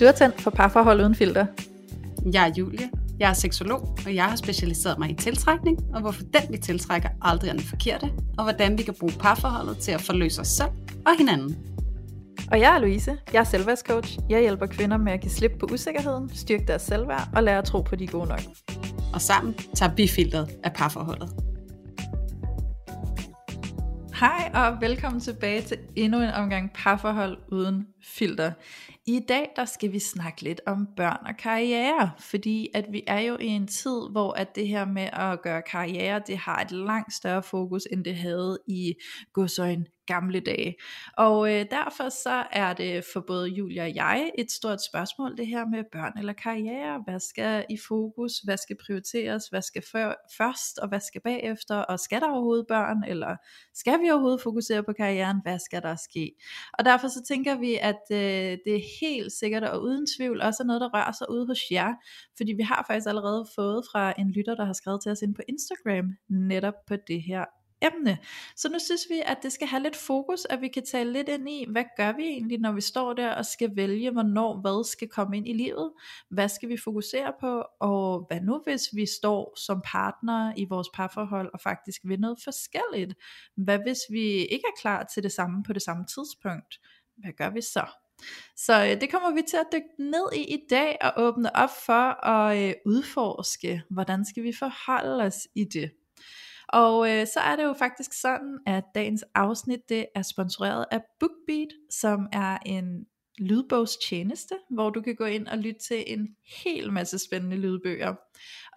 [0.00, 1.46] Du er tændt for parforhold uden filter.
[2.32, 2.90] Jeg er Julie.
[3.18, 7.08] Jeg er seksolog, og jeg har specialiseret mig i tiltrækning, og hvorfor den vi tiltrækker
[7.22, 10.68] aldrig er den forkerte, og hvordan vi kan bruge parforholdet til at forløse os selv
[11.06, 11.56] og hinanden.
[12.52, 13.16] Og jeg er Louise.
[13.32, 14.18] Jeg er selvværdscoach.
[14.30, 17.64] Jeg hjælper kvinder med at give slip på usikkerheden, styrke deres selvværd og lære at
[17.64, 18.42] tro på, de er gode nok.
[19.14, 21.49] Og sammen tager vi filteret af parforholdet.
[24.20, 28.52] Hej og velkommen tilbage til endnu en omgang parforhold uden filter.
[29.06, 33.20] I dag der skal vi snakke lidt om børn og karriere, fordi at vi er
[33.20, 36.70] jo i en tid, hvor at det her med at gøre karriere, det har et
[36.70, 38.94] langt større fokus, end det havde i
[39.32, 40.74] godsøjen gamle dage.
[41.16, 45.46] Og øh, derfor så er det for både Julia og jeg et stort spørgsmål, det
[45.46, 47.02] her med børn eller karriere.
[47.06, 48.32] Hvad skal i fokus?
[48.44, 49.46] Hvad skal prioriteres?
[49.46, 50.78] Hvad skal før, først?
[50.78, 51.76] Og hvad skal bagefter?
[51.76, 53.04] Og skal der overhovedet børn?
[53.08, 53.36] Eller
[53.74, 55.38] skal vi overhovedet fokusere på karrieren?
[55.42, 56.32] Hvad skal der ske?
[56.78, 60.62] Og derfor så tænker vi, at øh, det er helt sikkert og uden tvivl også
[60.62, 61.92] er noget, der rører sig ude hos jer.
[62.36, 65.34] Fordi vi har faktisk allerede fået fra en lytter, der har skrevet til os ind
[65.34, 67.44] på Instagram, netop på det her
[67.82, 68.18] emne.
[68.56, 71.28] Så nu synes vi, at det skal have lidt fokus, at vi kan tale lidt
[71.28, 74.84] ind i, hvad gør vi egentlig, når vi står der og skal vælge, hvornår hvad
[74.84, 75.92] skal komme ind i livet,
[76.30, 80.88] hvad skal vi fokusere på, og hvad nu hvis vi står som partner i vores
[80.94, 83.14] parforhold og faktisk vil noget forskelligt?
[83.56, 86.80] Hvad hvis vi ikke er klar til det samme på det samme tidspunkt?
[87.16, 87.86] Hvad gør vi så?
[88.56, 91.70] Så øh, det kommer vi til at dykke ned i i dag og åbne op
[91.86, 95.90] for at øh, udforske, hvordan skal vi forholde os i det.
[96.72, 101.02] Og øh, så er det jo faktisk sådan, at dagens afsnit det er sponsoreret af
[101.20, 103.06] BookBeat, som er en
[103.38, 106.28] lydbogstjeneste, hvor du kan gå ind og lytte til en
[106.64, 108.14] hel masse spændende lydbøger.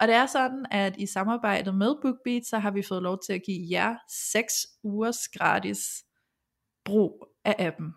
[0.00, 3.32] Og det er sådan, at i samarbejde med BookBeat, så har vi fået lov til
[3.32, 3.96] at give jer
[4.32, 4.52] 6
[4.84, 6.04] ugers gratis
[6.84, 7.94] brug af appen.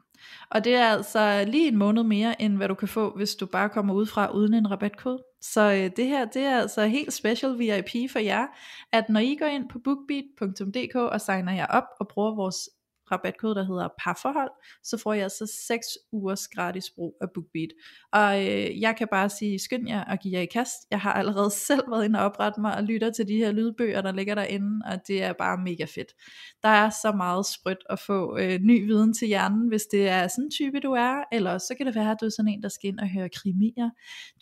[0.50, 3.46] Og det er altså lige en måned mere, end hvad du kan få, hvis du
[3.46, 5.24] bare kommer ud fra uden en rabatkode.
[5.54, 8.48] Så øh, det her, det er altså helt special VIP for jer,
[8.92, 12.70] at når I går ind på bookbeat.dk og signer jer op og bruger vores
[13.12, 14.52] rabatkode, der hedder parforhold,
[14.84, 17.70] så får jeg altså 6 ugers gratis brug af BookBeat.
[18.12, 20.76] Og øh, jeg kan bare sige, skynd jer og give jer i kast.
[20.92, 24.02] Jeg har allerede selv været inde og oprette mig og lytter til de her lydbøger,
[24.02, 26.14] der ligger derinde, og det er bare mega fedt.
[26.64, 30.28] Der er så meget sprødt at få øh, ny viden til hjernen, hvis det er
[30.28, 32.64] sådan en type, du er, eller så kan det være, at du er sådan en,
[32.64, 33.90] der skal ind og høre krimier,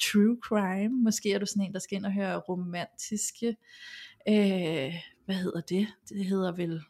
[0.02, 3.48] true crime, måske er du sådan en, der skal ind og høre romantiske,
[4.28, 4.94] øh,
[5.26, 5.88] hvad hedder det?
[6.10, 6.82] Det hedder vel...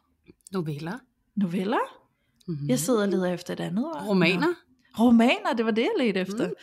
[0.53, 0.99] Noveller
[1.35, 2.05] noveller.
[2.47, 2.69] Mm-hmm.
[2.69, 4.05] Jeg sidder og leder efter et andet ord.
[4.07, 4.53] Romaner.
[4.99, 6.47] Romaner, det var det, jeg ledte efter.
[6.47, 6.53] Mm.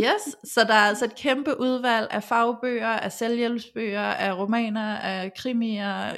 [0.00, 5.32] Yes, så der er altså et kæmpe udvalg af fagbøger, af selvhjælpsbøger, af romaner, af
[5.34, 6.16] krimier,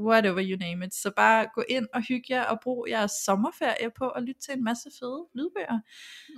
[0.00, 0.94] whatever you name it.
[0.94, 4.54] Så bare gå ind og hygge jer og brug jeres sommerferie på at lytte til
[4.54, 5.80] en masse fede lydbøger.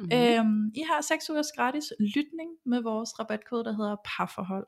[0.00, 0.08] Mm.
[0.12, 4.66] Øhm, I har 6 ugers gratis lytning med vores rabatkode, der hedder parforhold.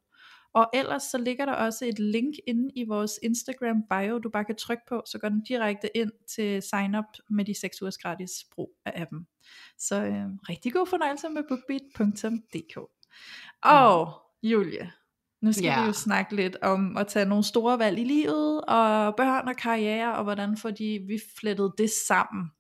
[0.55, 4.45] Og ellers så ligger der også et link inde i vores Instagram bio, du bare
[4.45, 7.99] kan trykke på, så går den direkte ind til sign up med de 6 ugers
[7.99, 9.27] gratis brug af appen.
[9.79, 12.77] Så øh, rigtig god fornøjelse med bookbeat.dk.
[13.63, 14.93] Og Julie,
[15.43, 15.83] nu skal yeah.
[15.83, 19.57] vi jo snakke lidt om at tage nogle store valg i livet, og børn og
[19.57, 22.51] karriere, og hvordan får de, vi flettet det sammen.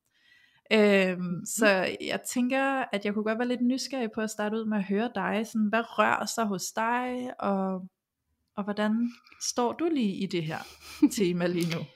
[0.72, 1.44] Øhm, mm.
[1.46, 4.78] Så jeg tænker, at jeg kunne godt være lidt nysgerrig på at starte ud med
[4.78, 5.46] at høre dig.
[5.46, 7.88] Sådan, hvad rører sig hos dig, og,
[8.56, 9.10] og hvordan
[9.40, 10.58] står du lige i det her
[11.16, 11.82] tema lige nu?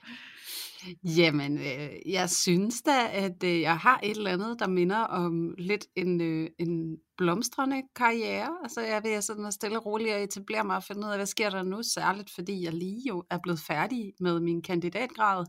[1.18, 5.54] Jamen, øh, jeg synes da, at øh, jeg har et eller andet, der minder om
[5.58, 8.56] lidt en, øh, en blomstrende karriere.
[8.62, 11.26] Altså, jeg vil sådan stille og roligt at etablere mig og finde ud af, hvad
[11.26, 15.46] sker der nu, særligt fordi jeg lige jo er blevet færdig med min kandidatgrad.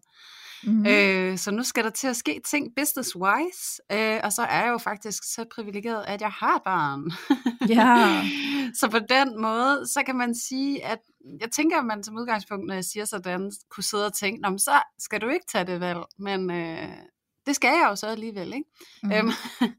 [0.64, 0.86] Mm-hmm.
[0.88, 4.72] Øh, så nu skal der til at ske ting business-wise, øh, og så er jeg
[4.72, 7.12] jo faktisk så privilegeret, at jeg har et barn.
[7.70, 8.22] Ja.
[8.80, 11.00] så på den måde, så kan man sige, at
[11.42, 14.58] jeg tænker, at man som udgangspunkt, når jeg siger sådan, kunne sidde og tænke, Nå,
[14.58, 16.90] så skal du ikke tage det valg, men øh,
[17.46, 18.70] det skal jeg jo så alligevel, ikke?
[19.04, 19.12] Mm.
[19.12, 19.32] Øhm,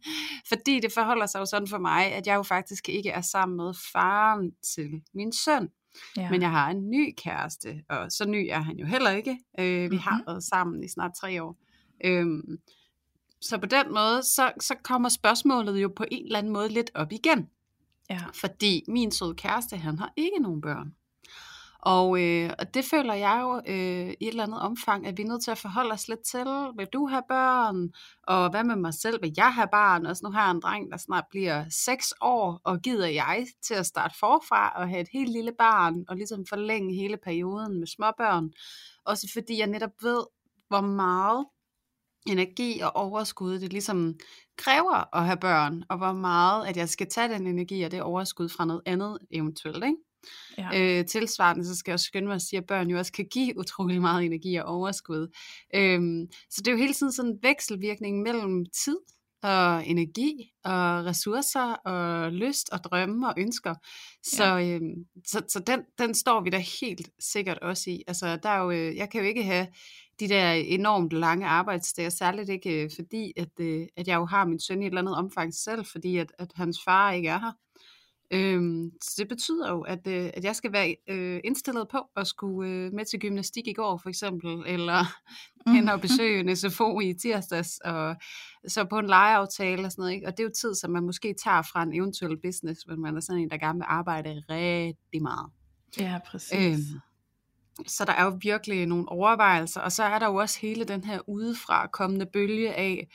[0.51, 3.57] fordi det forholder sig jo sådan for mig, at jeg jo faktisk ikke er sammen
[3.57, 5.69] med faren til min søn.
[6.17, 6.31] Ja.
[6.31, 9.39] Men jeg har en ny kæreste, og så ny er han jo heller ikke.
[9.59, 9.99] Øh, vi mm-hmm.
[9.99, 11.59] har været sammen i snart tre år.
[12.05, 12.59] Øhm,
[13.41, 16.91] så på den måde, så, så kommer spørgsmålet jo på en eller anden måde lidt
[16.95, 17.49] op igen.
[18.11, 18.21] Ja.
[18.35, 20.95] Fordi min søde kæreste, han har ikke nogen børn.
[21.83, 25.23] Og, øh, og det føler jeg jo øh, i et eller andet omfang, at vi
[25.23, 26.47] er nødt til at forholde os lidt til.
[26.77, 27.89] Vil du have børn?
[28.23, 29.23] Og hvad med mig selv?
[29.23, 30.07] Vil jeg have barn?
[30.07, 33.75] Og nu har jeg en dreng, der snart bliver 6 år, og gider jeg til
[33.75, 37.87] at starte forfra og have et helt lille barn, og ligesom forlænge hele perioden med
[37.87, 38.51] småbørn.
[39.05, 40.25] Også fordi jeg netop ved,
[40.69, 41.47] hvor meget
[42.27, 44.15] energi og overskud, det ligesom
[44.57, 48.03] kræver at have børn, og hvor meget, at jeg skal tage den energi og det
[48.03, 49.97] overskud fra noget andet eventuelt, ikke?
[50.59, 50.99] Ja.
[50.99, 53.27] Øh, tilsvarende, så skal jeg også skynde mig at sige, at børn jo også kan
[53.31, 55.29] give utrolig meget energi og overskud.
[55.75, 58.97] Øhm, så det er jo hele tiden sådan en vekselvirkning mellem tid
[59.43, 63.75] og energi og ressourcer og lyst og drømme og ønsker.
[64.23, 64.69] Så, ja.
[64.69, 68.03] øhm, så, så den, den står vi da helt sikkert også i.
[68.07, 69.67] Altså, der er jo, øh, jeg kan jo ikke have
[70.21, 74.45] de der enormt lange arbejdsdage, særligt ikke øh, fordi, at, øh, at jeg jo har
[74.45, 77.39] min søn i et eller andet omfang selv, fordi at, at hans far ikke er
[77.39, 77.53] her.
[78.33, 82.27] Øhm, så det betyder jo, at, øh, at jeg skal være øh, indstillet på at
[82.27, 85.05] skulle øh, med til gymnastik i går for eksempel, eller
[85.67, 85.73] mm.
[85.73, 88.17] hen og besøge en SFO i tirsdags, og
[88.69, 90.15] så på en lejeaftale og sådan noget.
[90.15, 90.27] Ikke?
[90.27, 93.17] Og det er jo tid, som man måske tager fra en eventuel business, men man
[93.17, 95.51] er sådan en, der gerne vil arbejde rigtig meget.
[95.99, 96.53] Ja, præcis.
[96.55, 97.01] Øhm,
[97.87, 101.05] så der er jo virkelig nogle overvejelser, og så er der jo også hele den
[101.05, 103.09] her udefra kommende bølge af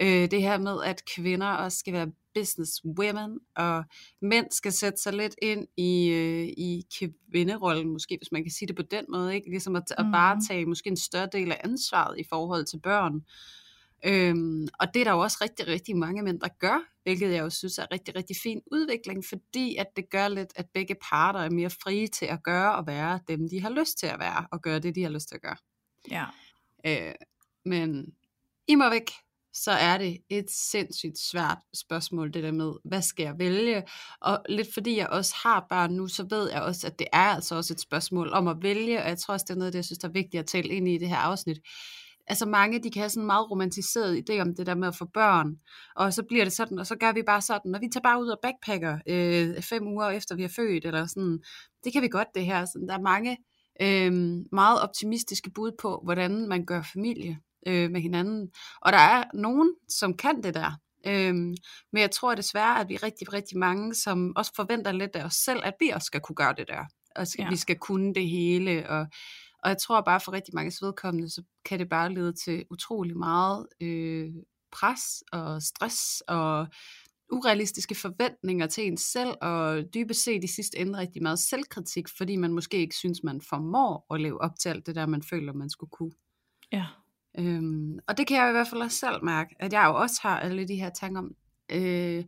[0.00, 3.84] øh, det her med, at kvinder også skal være business women, og
[4.22, 8.68] mænd skal sætte sig lidt ind i, øh, i kvinderollen, måske hvis man kan sige
[8.68, 9.50] det på den måde, ikke?
[9.50, 10.40] ligesom at, at bare mm.
[10.48, 13.12] tage måske en større del af ansvaret i forhold til børn.
[14.04, 17.40] Øhm, og det er der jo også rigtig, rigtig mange mænd, der gør, hvilket jeg
[17.40, 21.40] jo synes er rigtig, rigtig fin udvikling, fordi at det gør lidt, at begge parter
[21.40, 24.46] er mere frie til at gøre og være dem, de har lyst til at være,
[24.52, 25.56] og gøre det, de har lyst til at gøre.
[26.10, 26.24] Ja.
[26.86, 27.14] Øh,
[27.64, 28.14] men
[28.68, 29.10] I må væk,
[29.52, 33.82] så er det et sindssygt svært spørgsmål, det der med, hvad skal jeg vælge?
[34.20, 37.18] Og lidt fordi jeg også har børn nu, så ved jeg også, at det er
[37.34, 39.78] altså også et spørgsmål om at vælge, og jeg tror også, det er noget, det
[39.78, 41.58] jeg synes, der er vigtigt at tale ind i det her afsnit
[42.26, 44.96] altså mange, de kan have sådan en meget romantiseret idé om det der med at
[44.96, 45.56] få børn,
[45.96, 48.22] og så bliver det sådan, og så gør vi bare sådan, og vi tager bare
[48.22, 51.38] ud og backpacker øh, fem uger efter vi er født, eller sådan,
[51.84, 53.36] det kan vi godt det her, sådan, der er mange
[53.82, 54.12] øh,
[54.52, 58.48] meget optimistiske bud på, hvordan man gør familie øh, med hinanden,
[58.82, 60.72] og der er nogen, som kan det der,
[61.06, 61.54] Øhm,
[61.92, 65.24] men jeg tror desværre, at vi er rigtig, rigtig mange, som også forventer lidt af
[65.24, 66.84] os selv, at vi også skal kunne gøre det der.
[67.16, 67.48] Og ja.
[67.50, 69.06] vi skal kunne det hele, og
[69.66, 73.16] og jeg tror bare for rigtig mange vedkommende, så kan det bare lede til utrolig
[73.16, 74.30] meget øh,
[74.72, 76.66] pres og stress og
[77.32, 82.36] urealistiske forventninger til en selv, og dybest set i sidste ende rigtig meget selvkritik, fordi
[82.36, 85.52] man måske ikke synes, man formår at leve op til alt det der, man føler,
[85.52, 86.12] man skulle kunne.
[86.72, 86.86] Ja.
[87.38, 90.18] Øhm, og det kan jeg i hvert fald også selv mærke, at jeg jo også
[90.22, 91.34] har alle de her tanker om,
[91.72, 92.24] øh,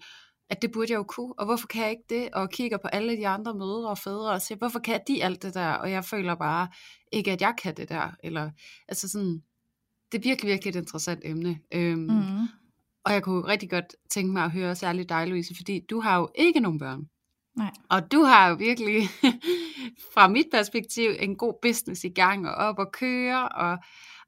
[0.50, 2.28] at det burde jeg jo kunne, og hvorfor kan jeg ikke det?
[2.32, 5.42] Og kigger på alle de andre mødre og fædre og siger, hvorfor kan de alt
[5.42, 5.72] det der?
[5.72, 6.68] Og jeg føler bare
[7.12, 8.10] ikke, at jeg kan det der.
[8.22, 8.50] Eller,
[8.88, 9.42] altså sådan,
[10.12, 11.58] det er virkelig, virkelig et interessant emne.
[11.74, 12.48] Øhm, mm.
[13.04, 16.18] Og jeg kunne rigtig godt tænke mig at høre særligt dig, Louise, fordi du har
[16.18, 17.08] jo ikke nogen børn.
[17.56, 17.70] Nej.
[17.90, 19.08] Og du har jo virkelig,
[20.14, 23.78] fra mit perspektiv, en god business i gang og op og køre, og,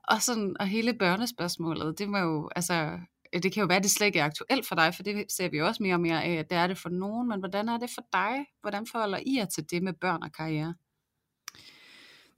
[0.08, 2.98] og, sådan, og hele børnespørgsmålet, det må jo, altså,
[3.34, 5.32] Øh, det kan jo være, at det slet ikke er aktuelt for dig, for det
[5.32, 7.68] ser vi også mere og mere af, at det er det for nogen, men hvordan
[7.68, 8.46] er det for dig?
[8.60, 10.74] Hvordan forholder I jer til det med børn og karriere?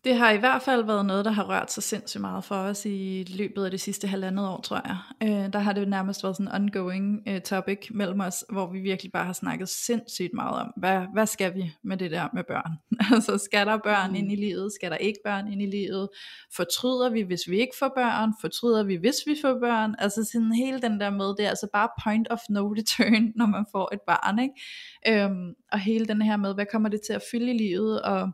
[0.04, 2.86] Det har i hvert fald været noget, der har rørt sig sindssygt meget for os
[2.86, 4.98] i løbet af det sidste halvandet år, tror jeg.
[5.22, 8.78] Øh, der har det nærmest været sådan en ongoing uh, topic mellem os, hvor vi
[8.78, 12.44] virkelig bare har snakket sindssygt meget om, hvad, hvad skal vi med det der med
[12.48, 12.72] børn?
[13.14, 14.16] altså skal der børn mm.
[14.16, 14.72] ind i livet?
[14.72, 16.08] Skal der ikke børn ind i livet?
[16.56, 18.32] Fortryder vi, hvis vi ikke får børn?
[18.40, 19.94] Fortryder vi, hvis vi får børn?
[19.98, 23.46] Altså sådan hele den der med, det er altså bare point of no return, når
[23.46, 25.24] man får et barn, ikke?
[25.24, 28.02] Øhm, og hele den her med, hvad kommer det til at fylde i livet?
[28.02, 28.32] Og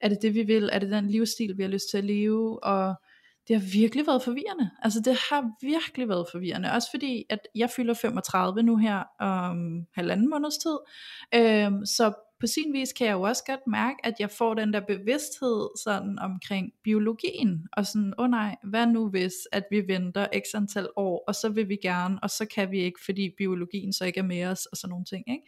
[0.00, 0.70] er det det vi vil?
[0.72, 2.64] Er det den livsstil vi har lyst til at leve?
[2.64, 2.94] Og
[3.48, 4.70] det har virkelig været forvirrende.
[4.82, 6.72] Altså det har virkelig været forvirrende.
[6.72, 10.78] Også fordi, at jeg fylder 35 nu her om halvanden måneds tid.
[11.34, 14.72] Øhm, så på sin vis kan jeg jo også godt mærke, at jeg får den
[14.72, 19.88] der bevidsthed sådan omkring biologien, og sådan, åh oh nej, hvad nu hvis, at vi
[19.88, 23.30] venter x antal år, og så vil vi gerne, og så kan vi ikke, fordi
[23.38, 25.46] biologien så ikke er med os, og sådan nogle ting, ikke?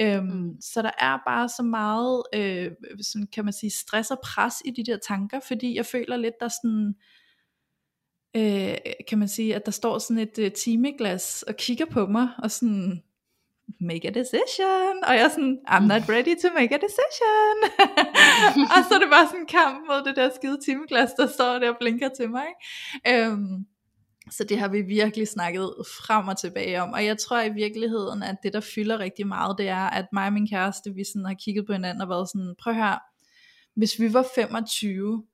[0.00, 0.60] Øhm, mm.
[0.60, 2.70] Så der er bare så meget, øh,
[3.02, 6.34] sådan kan man sige, stress og pres i de der tanker, fordi jeg føler lidt,
[6.40, 6.94] der sådan,
[8.36, 8.76] øh,
[9.08, 12.50] kan man sige, at der står sådan et øh, timeglas og kigger på mig, og
[12.50, 13.02] sådan,
[13.80, 17.56] make a decision, og jeg er sådan, I'm not ready to make a decision,
[18.74, 21.58] og så er det bare sådan en kamp mod det der skide timeglas, der står
[21.58, 22.48] der og blinker til mig,
[23.08, 23.66] øhm,
[24.30, 25.70] så det har vi virkelig snakket
[26.06, 29.58] frem og tilbage om, og jeg tror i virkeligheden, at det der fylder rigtig meget,
[29.58, 32.28] det er, at mig og min kæreste, vi sådan har kigget på hinanden og været
[32.28, 32.98] sådan, prøv her,
[33.76, 35.24] hvis vi var 25,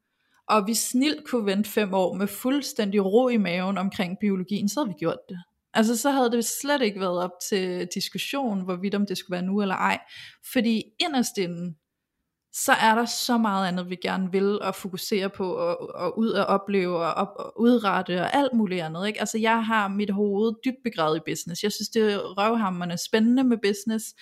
[0.47, 4.81] og vi snilt kunne vente fem år med fuldstændig ro i maven omkring biologien, så
[4.81, 5.39] havde vi gjort det.
[5.75, 9.47] Altså så havde det slet ikke været op til diskussion, hvorvidt om det skulle være
[9.47, 9.99] nu eller ej.
[10.52, 11.76] Fordi inderst inden,
[12.52, 16.29] så er der så meget andet, vi gerne vil og fokusere på og, og ud
[16.29, 19.07] og opleve og, op, og udrette og alt muligt andet.
[19.07, 19.21] Ikke?
[19.21, 21.62] Altså jeg har mit hoved dybt begravet i business.
[21.62, 24.14] Jeg synes, det er røvhammerne spændende med business.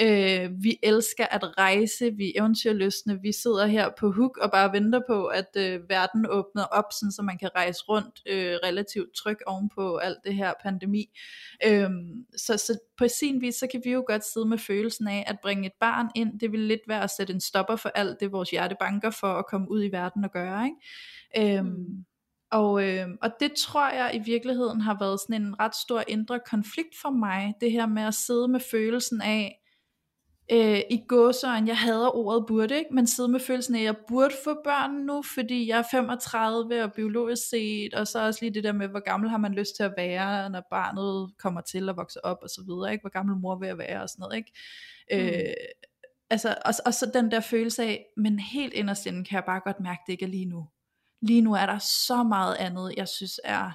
[0.00, 4.72] Øh, vi elsker at rejse, vi er eventyrløsne, vi sidder her på hook og bare
[4.72, 9.14] venter på, at øh, verden åbner op, sådan, så man kan rejse rundt øh, relativt
[9.14, 11.18] tryg ovenpå alt det her pandemi.
[11.66, 11.90] Øh,
[12.36, 15.36] så, så på sin vis, så kan vi jo godt sidde med følelsen af, at
[15.42, 18.32] bringe et barn ind, det vil lidt være at sætte en stopper for alt det,
[18.32, 20.64] vores hjerte banker for at komme ud i verden og gøre.
[20.64, 21.56] Ikke?
[21.58, 22.04] Øhm, mm.
[22.50, 26.40] Og, øh, og det tror jeg i virkeligheden har været sådan en ret stor indre
[26.50, 29.62] konflikt for mig, det her med at sidde med følelsen af,
[30.52, 32.94] øh, i gåsøjen, jeg hader ordet burde, ikke?
[32.94, 36.82] men sidde med følelsen af, at jeg burde få børn nu, fordi jeg er 35
[36.84, 39.76] og biologisk set, og så også lige det der med, hvor gammel har man lyst
[39.76, 43.02] til at være, når barnet kommer til at vokse op og så videre, ikke?
[43.02, 44.36] hvor gammel mor vil jeg være og sådan noget.
[44.36, 44.52] Ikke?
[45.12, 45.36] Mm.
[45.36, 45.54] Øh,
[46.30, 49.80] altså, og, og så den der følelse af, men helt inderst kan jeg bare godt
[49.80, 50.66] mærke, det ikke er lige nu.
[51.22, 53.70] Lige nu er der så meget andet, jeg synes er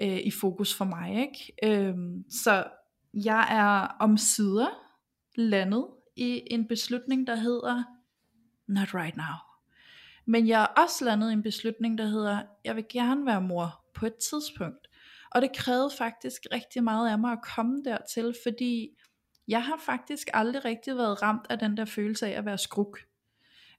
[0.00, 1.20] øh, i fokus for mig.
[1.20, 1.52] Ikke?
[1.64, 1.94] Øh,
[2.30, 2.64] så
[3.14, 4.83] jeg er om sider
[5.34, 5.86] landet
[6.16, 7.84] i en beslutning, der hedder,
[8.68, 9.34] not right now.
[10.26, 13.84] Men jeg er også landet i en beslutning, der hedder, jeg vil gerne være mor
[13.94, 14.88] på et tidspunkt.
[15.30, 18.88] Og det krævede faktisk rigtig meget af mig at komme dertil, fordi
[19.48, 22.98] jeg har faktisk aldrig rigtig været ramt af den der følelse af at være skruk.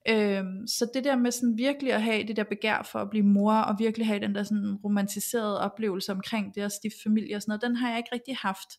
[0.10, 3.26] Øhm, så det der med sådan virkelig at have det der begær for at blive
[3.26, 7.42] mor, og virkelig have den der sådan romantiserede oplevelse omkring det at stifte familie og
[7.42, 8.70] sådan noget, den har jeg ikke rigtig haft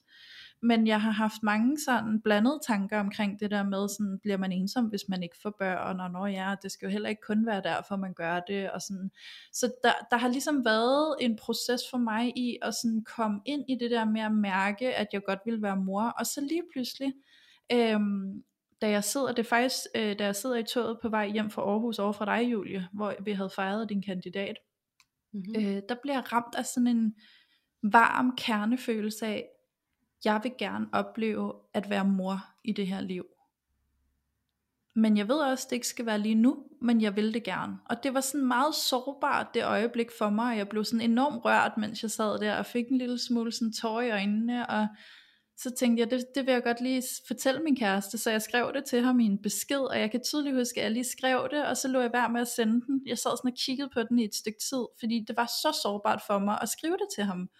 [0.62, 4.52] men jeg har haft mange sådan blandede tanker omkring det der med, sådan, bliver man
[4.52, 7.46] ensom, hvis man ikke får børn, og når ja, det skal jo heller ikke kun
[7.46, 9.10] være derfor, man gør det, og sådan.
[9.52, 13.64] Så der, der har ligesom været en proces for mig i at sådan komme ind
[13.68, 16.62] i det der med at mærke, at jeg godt vil være mor, og så lige
[16.72, 17.12] pludselig,
[17.72, 18.42] øhm,
[18.80, 21.50] da jeg sidder, det er faktisk, øh, da jeg sidder i toget på vej hjem
[21.50, 24.56] fra Aarhus over fra dig, Julie, hvor vi havde fejret din kandidat,
[25.32, 25.54] mm-hmm.
[25.56, 27.14] øh, der bliver jeg ramt af sådan en
[27.82, 29.48] varm kernefølelse af,
[30.25, 33.25] jeg vil gerne opleve at være mor i det her liv.
[34.94, 37.44] Men jeg ved også, at det ikke skal være lige nu, men jeg vil det
[37.44, 37.78] gerne.
[37.85, 41.44] Og det var sådan meget sårbart det øjeblik for mig, og jeg blev sådan enormt
[41.44, 44.87] rørt, mens jeg sad der, og fik en lille smule sådan tår i øjnene, og
[45.56, 48.73] så tænkte jeg, det, det vil jeg godt lige fortælle min kæreste, så jeg skrev
[48.75, 51.49] det til ham i en besked, og jeg kan tydeligt huske, at jeg lige skrev
[51.50, 53.02] det, og så lå jeg værd med at sende den.
[53.06, 55.78] Jeg sad sådan og kiggede på den i et stykke tid, fordi det var så
[55.82, 57.50] sårbart for mig at skrive det til ham.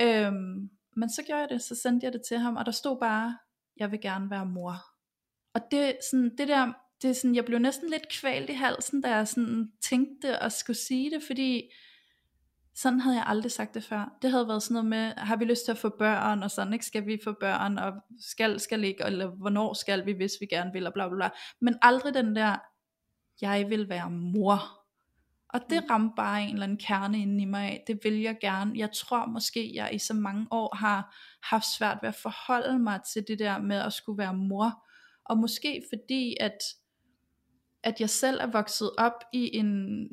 [0.00, 3.00] Øhm, men så gjorde jeg det, så sendte jeg det til ham, og der stod
[3.00, 3.38] bare,
[3.76, 4.74] jeg vil gerne være mor.
[5.54, 6.72] Og det, sådan, det der,
[7.02, 10.52] det er sådan, jeg blev næsten lidt kvalt i halsen, da jeg sådan tænkte at
[10.52, 11.70] skulle sige det, fordi
[12.74, 14.18] sådan havde jeg aldrig sagt det før.
[14.22, 16.72] Det havde været sådan noget med, har vi lyst til at få børn, og sådan,
[16.72, 20.46] ikke skal vi få børn, og skal, skal ikke, eller hvornår skal vi, hvis vi
[20.46, 21.30] gerne vil, og bla bla bla.
[21.60, 22.56] Men aldrig den der,
[23.40, 24.81] jeg vil være mor.
[25.52, 25.86] Og det mm.
[25.90, 27.84] ramte bare en eller anden kerne inde i mig af.
[27.86, 28.72] Det vil jeg gerne.
[28.76, 33.00] Jeg tror måske, jeg i så mange år har haft svært ved at forholde mig
[33.12, 34.86] til det der med at skulle være mor.
[35.24, 36.58] Og måske fordi, at,
[37.82, 40.08] at jeg selv er vokset op i en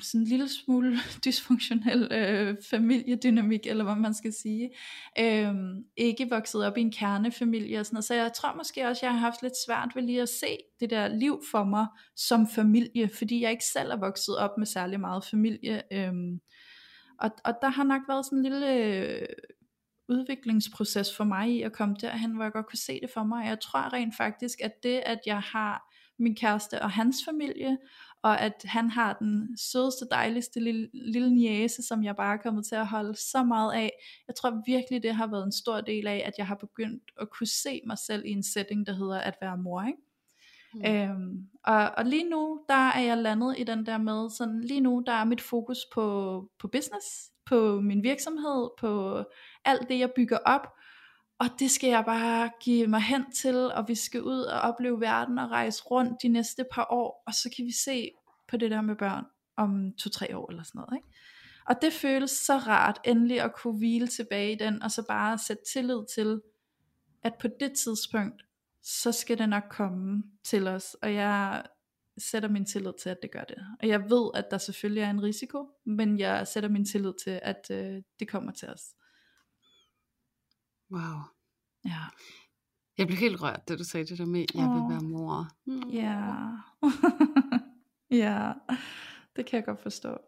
[0.00, 4.70] sådan en lille smule dysfunktionel øh, familiedynamik, eller hvad man skal sige.
[5.18, 5.54] Øh,
[5.96, 8.04] ikke vokset op i en kernefamilie og sådan noget.
[8.04, 10.90] Så jeg tror måske også, jeg har haft lidt svært ved lige at se det
[10.90, 15.00] der liv for mig som familie, fordi jeg ikke selv er vokset op med særlig
[15.00, 15.82] meget familie.
[15.92, 16.12] Øh,
[17.18, 19.26] og, og der har nok været sådan en lille øh,
[20.08, 23.46] udviklingsproces for mig i at komme derhen, hvor jeg godt kunne se det for mig.
[23.46, 27.78] Jeg tror rent faktisk, at det, at jeg har min kæreste og hans familie,
[28.22, 32.66] og at han har den sødeste, dejligste lille, lille niese, som jeg bare er kommet
[32.66, 33.90] til at holde så meget af.
[34.28, 37.30] Jeg tror virkelig, det har været en stor del af, at jeg har begyndt at
[37.30, 39.98] kunne se mig selv i en setting, der hedder at være mor, ikke?
[40.74, 40.84] Mm.
[40.84, 44.80] Øhm, og, og lige nu, der er jeg landet i den der med, sådan lige
[44.80, 46.04] nu, der er mit fokus på,
[46.58, 47.06] på business,
[47.46, 49.22] på min virksomhed, på
[49.64, 50.66] alt det, jeg bygger op,
[51.40, 55.00] og det skal jeg bare give mig hen til, og vi skal ud og opleve
[55.00, 58.10] verden og rejse rundt de næste par år, og så kan vi se
[58.48, 59.24] på det der med børn
[59.56, 60.96] om to-tre år eller sådan noget.
[60.96, 61.08] Ikke?
[61.66, 65.38] Og det føles så rart endelig at kunne hvile tilbage i den, og så bare
[65.38, 66.40] sætte tillid til,
[67.22, 68.42] at på det tidspunkt,
[68.82, 71.62] så skal det nok komme til os, og jeg
[72.18, 73.58] sætter min tillid til, at det gør det.
[73.82, 77.40] Og jeg ved, at der selvfølgelig er en risiko, men jeg sætter min tillid til,
[77.42, 78.82] at øh, det kommer til os.
[80.90, 81.20] Wow.
[81.84, 82.00] Ja.
[82.98, 84.74] Jeg blev helt rørt, da du sagde det der med, at jeg oh.
[84.74, 85.48] vil være mor.
[85.66, 85.88] Mm.
[85.90, 86.50] Ja.
[88.24, 88.52] ja,
[89.36, 90.18] det kan jeg godt forstå.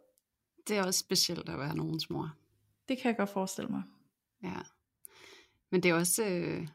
[0.69, 2.31] Det er også specielt at være nogens mor.
[2.89, 3.83] Det kan jeg godt forestille mig.
[4.43, 4.61] Ja.
[5.71, 6.69] Men det er også, øh,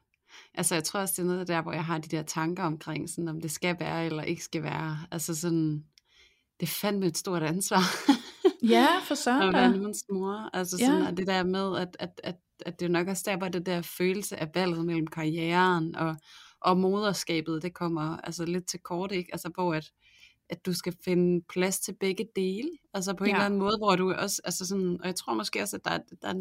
[0.53, 3.09] Altså jeg tror også, det er noget der, hvor jeg har de der tanker omkring,
[3.09, 4.97] sådan, om det skal være eller ikke skal være.
[5.11, 5.83] Altså sådan,
[6.59, 7.81] det er fandme et stort ansvar.
[8.63, 9.59] Ja, for søren at da.
[9.59, 10.49] være nogens mor.
[10.53, 11.07] Altså sådan, Ja.
[11.11, 13.81] at det der med, at, at, at, at det nok også der, hvor det der
[13.81, 16.15] følelse af valget mellem karrieren og,
[16.61, 19.29] og moderskabet, det kommer altså lidt til kort, ikke?
[19.33, 19.91] Altså hvor at,
[20.49, 23.35] at du skal finde plads til begge dele, altså på en Ja.
[23.35, 25.91] eller anden måde, hvor du også, altså sådan, og jeg tror måske også, at der,
[25.91, 26.33] er- der er,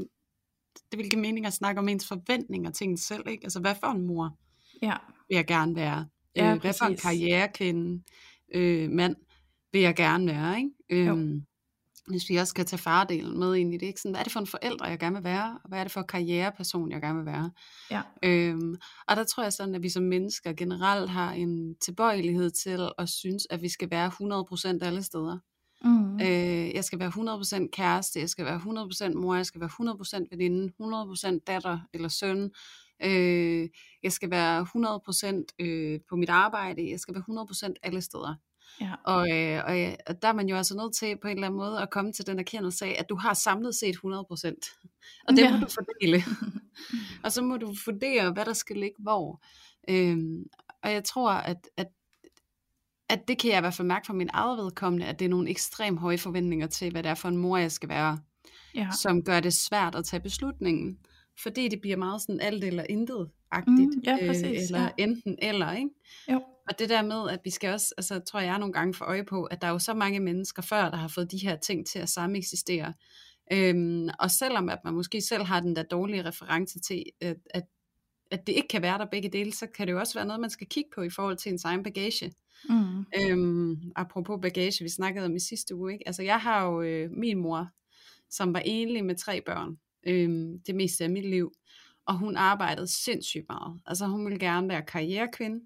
[0.93, 3.45] det vil give mening at snakke om ens forventninger til en selv, ikke?
[3.45, 4.39] Altså hvad for en mor
[4.83, 4.95] Ja,
[5.29, 6.07] vil jeg gerne være?
[6.37, 8.03] Ja, øh, hvad for en karrierekvinde,
[8.55, 9.17] øh, mand
[9.73, 10.71] vil jeg gerne være, ikke?
[10.91, 11.47] Øhm,
[12.09, 14.01] hvis vi også skal tage fardelen med ind i det, ikke?
[14.01, 15.93] Sådan, hvad er det for en forælder, jeg gerne vil være, og hvad er det
[15.93, 17.51] for en karriereperson, jeg gerne vil være?
[17.91, 18.77] ja, Øhm,
[19.09, 23.09] og der tror jeg sådan, at vi som mennesker generelt har en tilbøjelighed til at
[23.09, 24.11] synes, at vi skal være
[24.81, 25.39] 100% alle steder.
[25.85, 26.21] mm.
[26.21, 27.09] Øh, jeg skal være
[27.67, 28.61] 100% kæreste, jeg skal være
[29.13, 32.51] 100% mor, jeg skal være 100% veninde, 100% datter eller søn.
[33.05, 33.69] Øh,
[34.03, 37.25] jeg skal være 100% øh, på mit arbejde, jeg skal være
[37.71, 38.35] 100% alle steder.
[38.81, 41.35] Ja, Og, øh, og, øh, og der er man jo altså nødt til på en
[41.35, 44.71] eller anden måde at komme til den erkendelse af, at du har samlet set 100%.
[45.29, 45.53] Og det Ja.
[45.53, 46.25] må du fordele.
[47.25, 49.43] og så må du vurdere, hvad der skal ligge hvor.
[49.91, 50.45] Øhm,
[50.83, 51.87] og jeg tror, at, at,
[53.09, 55.29] at det kan jeg i hvert fald mærke fra min eget vedkommende, at det er
[55.29, 58.19] nogle ekstremt høje forventninger til, hvad det er for en mor, jeg skal være,
[58.75, 58.89] ja.
[59.03, 60.99] som gør det svært at tage beslutningen.
[61.43, 63.95] Fordi det bliver meget sådan alt eller intet-agtigt.
[63.97, 64.89] Mm, ja, præcis, eller ja.
[64.99, 65.91] enten eller, ikke?
[66.33, 66.41] Jo.
[66.69, 69.25] Og det der med, at vi skal også, altså tror jeg nogle gange for øje
[69.25, 71.87] på, at der er jo så mange mennesker før, der har fået de her ting
[71.87, 72.95] til at samme eksistere.
[73.53, 77.63] Øhm, og selvom at man måske selv har den der dårlige reference til, at, at,
[78.31, 80.41] at det ikke kan være der begge dele, så kan det jo også være noget,
[80.41, 82.33] man skal kigge på i forhold til ens egen bagage.
[82.69, 83.07] Mm.
[83.21, 86.09] Øhm, apropos bagage, vi snakkede om i sidste uge, ikke?
[86.09, 87.69] Altså jeg har jo øh, min mor,
[88.31, 91.53] som var enlig med tre børn, øhm, det meste af mit liv,
[92.07, 93.81] og hun arbejdede sindssygt meget.
[93.87, 95.61] Altså hun ville gerne være karrierekvinde,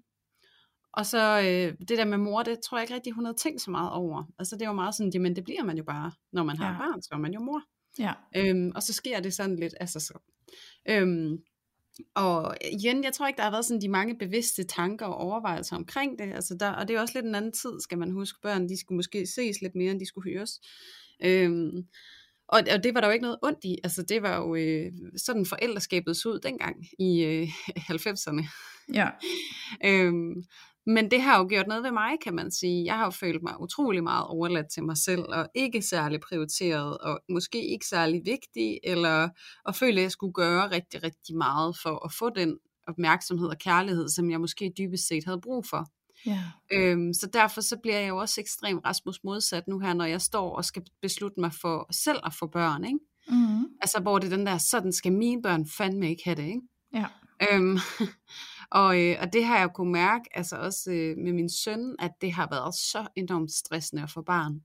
[0.93, 3.61] og så øh, det der med mor, det tror jeg ikke rigtig, hun havde tænkt
[3.61, 4.23] så meget over.
[4.39, 6.77] Altså det var meget sådan, jamen det bliver man jo bare, når man har Ja.
[6.77, 7.61] barn, så er man jo mor.
[7.99, 10.19] Ja, Øhm, og så sker det sådan lidt af sig selv.
[10.89, 11.37] Øhm,
[12.15, 15.75] og igen, jeg tror ikke, der har været sådan de mange bevidste tanker og overvejelser
[15.75, 16.33] omkring det.
[16.33, 18.39] Altså der, og det er også lidt en anden tid, skal man huske.
[18.41, 20.51] Børn, de skulle måske ses lidt mere, end de skulle høres.
[21.23, 21.71] Øhm,
[22.47, 23.77] og, og det var der jo ikke noget ondt i.
[23.83, 28.45] Altså det var jo øh, sådan forældreskabet så ud dengang i øh, 90'erne.
[28.93, 29.09] ja,
[29.85, 30.33] Øhm,
[30.85, 32.85] men det har jo gjort noget ved mig, kan man sige.
[32.85, 36.97] Jeg har jo følt mig utrolig meget overladt til mig selv, og ikke særlig prioriteret,
[36.97, 39.29] og måske ikke særlig vigtig, eller
[39.67, 43.57] at føle, at jeg skulle gøre rigtig, rigtig meget for at få den opmærksomhed og
[43.57, 45.85] kærlighed, som jeg måske dybest set havde brug for.
[46.25, 50.05] ja, Øhm, så derfor så bliver jeg jo også ekstremt Rasmus modsat nu her, når
[50.05, 52.85] jeg står og skal beslutte mig for selv at få børn.
[52.85, 52.99] Ikke?
[53.29, 53.65] mm.
[53.81, 56.43] Altså hvor det er den der, sådan skal mine børn fandme ikke have det.
[56.47, 56.61] Ikke?
[56.93, 57.05] ja,
[57.51, 57.77] Øhm,
[58.71, 62.11] og, øh, og det har jeg kunne mærke, altså også øh, med min søn, at
[62.21, 64.61] det har været så enormt stressende at få barn.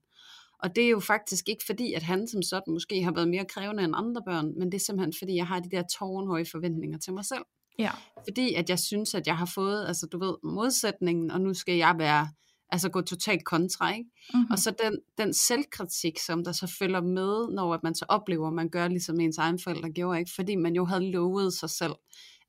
[0.58, 3.44] Og det er jo faktisk ikke fordi, at han som sådan måske har været mere
[3.44, 6.98] krævende end andre børn, men det er simpelthen fordi, jeg har de der tårnhøje forventninger
[6.98, 7.42] til mig selv.
[7.78, 7.90] ja,
[8.28, 11.74] Fordi at jeg synes, at jeg har fået, altså du ved, modsætningen, og nu skal
[11.74, 12.28] jeg være,
[12.68, 14.10] altså gå totalt kontra, ikke?
[14.34, 14.50] mm-hmm.
[14.50, 18.48] Og så den, den selvkritik, som der så følger med, når at man så oplever,
[18.48, 20.30] at man gør ligesom ens egen forældre gjorde, ikke?
[20.34, 21.92] Fordi man jo havde lovet sig selv,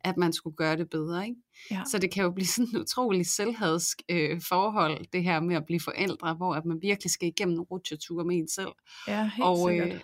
[0.07, 1.41] at man skulle gøre det bedre, ikke?
[1.71, 5.55] ja, Så det kan jo blive sådan en utrolig selvhadsk øh, forhold, det her med
[5.55, 8.71] at blive forældre, hvor at man virkelig skal igennem en rutsjetur med en selv.
[9.07, 9.93] ja, helt og, sikkert.
[9.93, 9.99] øh,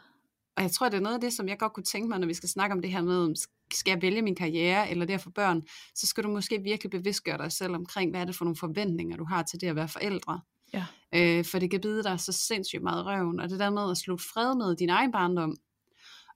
[0.55, 2.27] og jeg tror, det er noget af det, som jeg godt kunne tænke mig, når
[2.27, 3.35] vi skal snakke om det her med, om
[3.73, 5.61] skal jeg vælge min karriere, eller det at få børn,
[5.95, 9.17] så skal du måske virkelig bevidstgøre dig selv omkring, hvad er det for nogle forventninger,
[9.17, 10.41] du har til det at være forældre.
[10.73, 10.85] Ja.
[11.15, 13.97] Øh, for det kan bide dig så sindssygt meget røven, og det der med at
[13.97, 15.57] slutte fred med din egen barndom,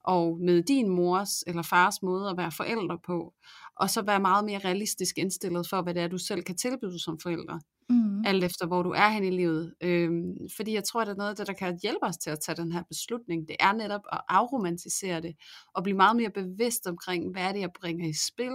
[0.08, 3.34] og med din mors eller fars måde at være forældre på,
[3.78, 7.00] og så være meget mere realistisk indstillet for, hvad det er, du selv kan tilbyde
[7.04, 8.24] som forældre Mm.
[8.26, 9.74] alt efter hvor du er hen i livet.
[9.84, 12.30] Øhm, fordi jeg tror, at det er noget af det, der kan hjælpe os til
[12.30, 13.48] at tage den her beslutning.
[13.48, 15.36] Det er netop at afromantisere det,
[15.74, 18.54] og blive meget mere bevidst omkring, hvad er det, jeg bringer i spil.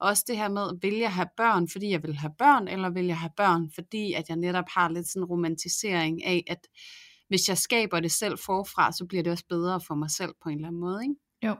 [0.00, 2.90] Og også det her med, vil jeg have børn, fordi jeg vil have børn, eller
[2.90, 6.66] vil jeg have børn, fordi at jeg netop har lidt sådan en romantisering af, at
[7.28, 10.48] hvis jeg skaber det selv forfra, så bliver det også bedre for mig selv på
[10.48, 11.02] en eller anden måde.
[11.02, 11.14] Ikke?
[11.46, 11.54] Jo.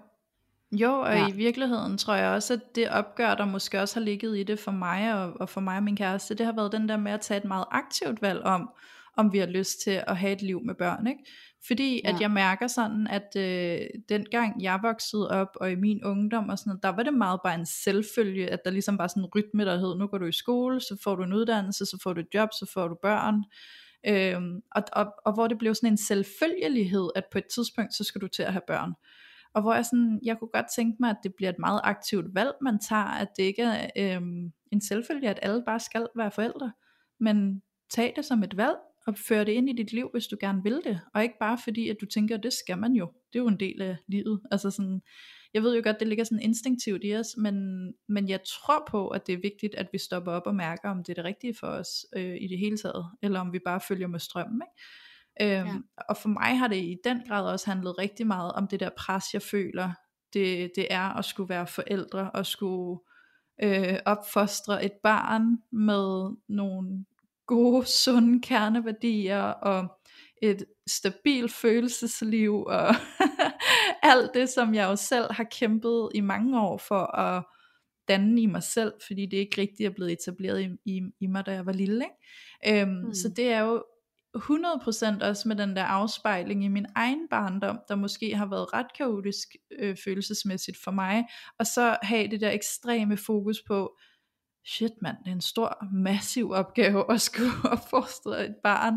[0.73, 1.29] Jo, og Ja.
[1.29, 4.59] i virkeligheden tror jeg også, at det opgør, der måske også har ligget i det
[4.59, 7.13] for mig og, og for mig og min kæreste, det har været den der med
[7.13, 8.71] at tage et meget aktivt valg om,
[9.17, 11.07] om vi har lyst til at have et liv med børn.
[11.07, 11.25] Ikke?
[11.67, 12.11] Fordi Ja.
[12.15, 16.59] at jeg mærker sådan, at øh, dengang jeg voksede op, og i min ungdom og
[16.59, 19.29] sådan noget, der var det meget bare en selvfølge, at der ligesom var sådan en
[19.37, 22.13] rytme, der hed, nu går du i skole, så får du en uddannelse, så får
[22.13, 23.45] du et job, så får du børn.
[24.07, 28.05] Øhm, og, og, og hvor det blev sådan en selvfølgelighed, at på et tidspunkt, så
[28.05, 28.93] skal du til at have børn.
[29.55, 32.35] Og hvor jeg sådan, jeg kunne godt tænke mig, at det bliver et meget aktivt
[32.35, 36.31] valg, man tager, at det ikke er øhm, en selvfølge, at alle bare skal være
[36.31, 36.73] forældre,
[37.21, 40.37] men tag det som et valg, og føre det ind i dit liv, hvis du
[40.41, 43.13] gerne vil det, og ikke bare fordi, at du tænker, at det skal man jo,
[43.33, 45.01] det er jo en del af livet, altså sådan,
[45.55, 47.55] jeg ved jo godt, det ligger sådan instinktivt i os, men,
[48.09, 51.05] men jeg tror på, at det er vigtigt, at vi stopper op og mærker, om
[51.05, 53.81] det er det rigtige for os øh, i det hele taget, eller om vi bare
[53.89, 54.83] følger med strømmen, ikke?
[55.41, 55.75] Øhm, ja.
[56.09, 58.91] Og for mig har det i den grad også handlet rigtig meget om det der
[58.97, 59.93] pres, jeg føler,
[60.33, 63.01] det, det er at skulle være forældre, og skulle
[63.63, 67.05] øh, opfostre et barn med nogle
[67.47, 69.98] gode, sunde kerneværdier, og
[70.43, 72.95] et stabilt følelsesliv, og
[74.03, 77.45] alt det, som jeg jo selv har kæmpet i mange år for at
[78.09, 81.47] danne i mig selv, fordi det ikke rigtig er blevet etableret i, i, i mig,
[81.47, 82.05] da jeg var lille.
[82.65, 82.83] Ikke?
[82.83, 83.15] Øhm, mm.
[83.15, 83.85] Så det er jo
[84.37, 88.87] 100% også med den der afspejling i min egen barndom, der måske har været ret
[88.99, 89.49] kaotisk
[89.79, 91.25] øh, følelsesmæssigt for mig,
[91.59, 93.99] og så have det der ekstreme fokus på,
[94.69, 98.95] shit mand, det er en stor, massiv opgave at skulle opfostre et barn,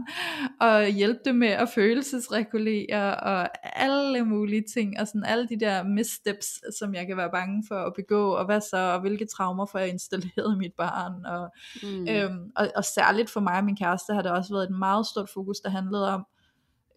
[0.59, 3.49] og hjælpe det med at følelsesregulere, og
[3.81, 7.75] alle mulige ting, og sådan alle de der missteps, som jeg kan være bange for
[7.75, 11.49] at begå, og hvad så, og hvilke traumer får jeg installeret i mit barn, og,
[11.83, 12.07] mm.
[12.09, 15.07] øhm, og, og særligt for mig og min kæreste har det også været et meget
[15.07, 16.25] stort fokus, der handlede om,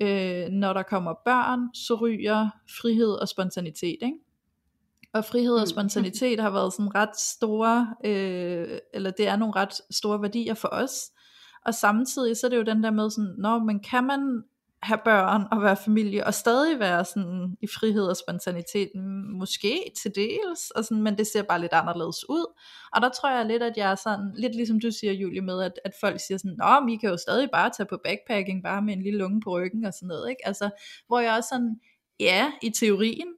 [0.01, 2.49] øh, når der kommer børn, så ryger
[2.81, 4.19] frihed og spontanitet, ikke?
[5.15, 5.67] Og frihed og mm.
[5.67, 10.69] spontanitet har været sådan ret store, øh, eller det er nogle ret store værdier for
[10.73, 10.95] os.
[11.67, 14.43] Og samtidig så er det jo den der med sådan, når man kan man
[14.83, 18.91] have børn og være familie, og stadig være sådan i frihed og spontanitet,
[19.41, 22.47] måske til dels, og sådan, men det ser bare lidt anderledes ud.
[22.93, 25.63] Og der tror jeg lidt, at jeg er sådan, lidt ligesom du siger, Julie, med,
[25.63, 28.63] at, at folk siger sådan, Nå, men I kan jo stadig bare tage på backpacking,
[28.63, 30.47] bare med en lille unge på ryggen og sådan noget, ikke?
[30.47, 30.71] Altså,
[31.07, 31.81] hvor jeg også sådan,
[32.21, 33.29] ja, i teorien,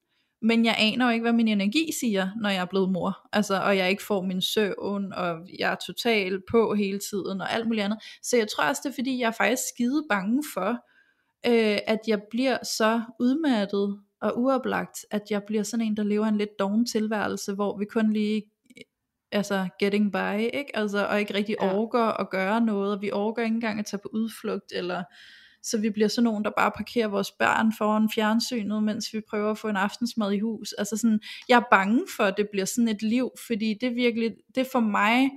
[0.42, 3.61] men jeg aner jo ikke, hvad min energi siger, når jeg er blevet mor, altså,
[3.61, 7.66] og jeg ikke får min søvn, og jeg er totalt på hele tiden, og alt
[7.66, 10.70] muligt andet, så jeg tror også, det er fordi, jeg er faktisk skide bange for,
[11.46, 16.27] øh, at jeg bliver så udmattet og uoplagt, at jeg bliver sådan en, der lever
[16.27, 18.42] en lidt doven tilværelse, hvor vi kun lige
[19.33, 20.70] altså getting by, ikke?
[20.75, 21.75] Altså, og ikke rigtig ja.
[21.75, 25.03] orker at gøre noget, og vi orker ikke engang at tage på udflugt, eller
[25.70, 29.50] så vi bliver sådan nogen, der bare parkerer vores børn foran fjernsynet, mens vi prøver
[29.50, 30.72] at få en aftensmad i hus.
[30.72, 33.94] Altså sådan, jeg er bange for, at det bliver sådan et liv, fordi det er
[33.94, 35.31] virkelig, det er for mig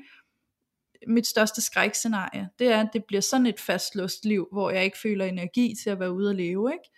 [1.07, 4.97] mit største skrækscenarie, det er, at det bliver sådan et fastlåst liv, hvor jeg ikke
[4.97, 6.89] føler energi til at være ude og leve, ikke?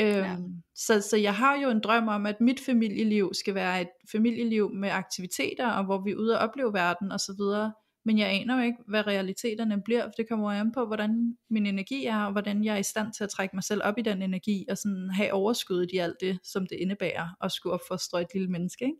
[0.00, 0.36] Øhm, ja.
[0.74, 4.70] så, så jeg har jo en drøm om, at mit familieliv skal være et familieliv
[4.74, 7.72] med aktiviteter, og hvor vi er ude og opleve verden og så videre
[8.08, 11.36] men jeg aner jo ikke, hvad realiteterne bliver, for det kommer jo an på, hvordan
[11.50, 13.98] min energi er, og hvordan jeg er i stand til at trække mig selv op
[13.98, 17.74] i den energi, og sådan have overskuddet i alt det, som det indebærer, at skulle
[17.74, 18.96] opfostre et lille menneske, ikke?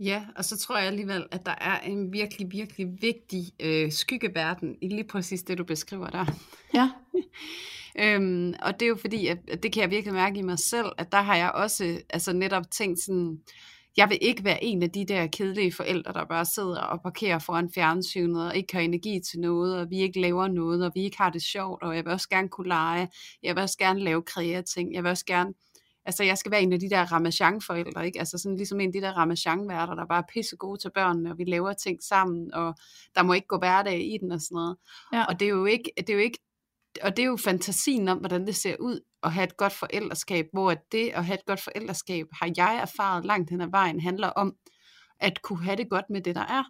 [0.00, 4.76] Ja, og så tror jeg alligevel, at der er en virkelig, virkelig vigtig øh, skyggeverden
[4.82, 6.26] i lige præcis det, du beskriver der.
[6.74, 6.90] Ja.
[8.04, 10.86] øhm, og det er jo fordi, at det kan jeg virkelig mærke i mig selv,
[10.98, 13.38] at der har jeg også altså netop tænkt sådan,
[13.96, 17.38] jeg vil ikke være en af de der kedelige forældre, der bare sidder og parkerer
[17.38, 21.02] foran fjernsynet, og ikke har energi til noget, og vi ikke laver noget, og vi
[21.02, 23.08] ikke har det sjovt, og jeg vil også gerne kunne lege,
[23.42, 25.54] jeg vil også gerne lave kreative ting, jeg vil også gerne,
[26.04, 28.18] altså jeg skal være en af de der ramachan-forældre, ikke?
[28.18, 31.30] Altså sådan ligesom en af de der ramachan-værter, der bare er pisse gode til børnene,
[31.30, 32.74] og vi laver ting sammen, og
[33.14, 34.76] der må ikke gå hverdag i den og sådan noget.
[35.12, 35.24] Ja.
[35.24, 36.38] Og det er jo ikke, det er jo ikke
[37.02, 40.46] og det er jo fantasien om, hvordan det ser ud at have et godt forældreskab,
[40.52, 44.28] hvor det at have et godt forældreskab, har jeg erfaret langt hen ad vejen, handler
[44.28, 44.56] om
[45.20, 46.64] at kunne have det godt med det, der er.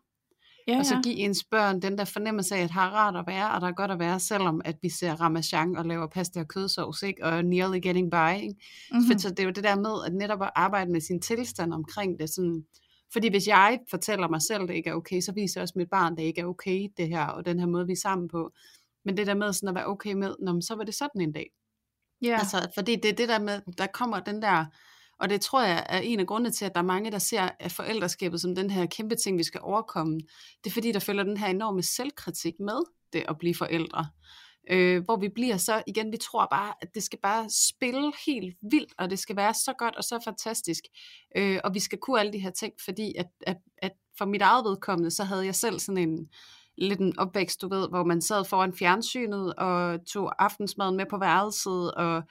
[0.69, 0.79] Ja, ja.
[0.79, 3.61] Og så give ens børn den der fornemmelse af, at har rart at være, og
[3.61, 7.03] der er godt at være, selvom at vi ser ramachan og laver pasta og kødsovs,
[7.03, 7.25] ikke?
[7.25, 8.43] og nearly getting by.
[8.43, 8.55] Ikke?
[8.93, 9.19] Mm-hmm.
[9.19, 12.19] Så det er jo det der med, at netop at arbejde med sin tilstand omkring
[12.19, 12.65] det, sådan,
[13.13, 15.91] fordi hvis jeg fortæller mig selv, at det ikke er okay, så viser også mit
[15.91, 18.29] barn, at det ikke er okay, det her, og den her måde, vi er sammen
[18.29, 18.53] på.
[19.05, 21.33] Men det der med sådan at være okay med, Nå, så var det sådan en
[21.33, 21.51] dag.
[22.23, 22.39] Ja.
[22.39, 24.65] Altså, fordi det er det der med, der kommer den der,
[25.19, 27.49] og det tror jeg er en af grundene til, at der er mange, der ser
[27.69, 30.21] forældreskabet som den her kæmpe ting, vi skal overkomme.
[30.65, 32.83] Det er fordi, der følger den her enorme selvkritik med
[33.13, 34.07] det at blive forældre.
[34.71, 38.57] Øh, hvor vi bliver så, igen, vi tror bare, at det skal bare spille helt
[38.71, 40.83] vildt, og det skal være så godt og så fantastisk.
[41.37, 44.43] Øh, og vi skal kunne alle de her ting, fordi at, at, at for mit
[44.43, 46.29] eget vedkommende, så havde jeg selv sådan en,
[46.79, 51.19] lidt en opvækst, du ved, hvor man sad foran fjernsynet og tog aftensmaden med på
[51.19, 52.23] værelset, og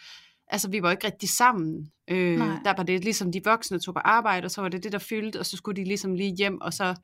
[0.48, 1.92] altså vi var ikke rigtig sammen.
[2.08, 4.92] Øh, der var det ligesom de voksne tog på arbejde, og så var det det,
[4.92, 6.96] der fyldte, og så skulle de ligesom lige hjem, og så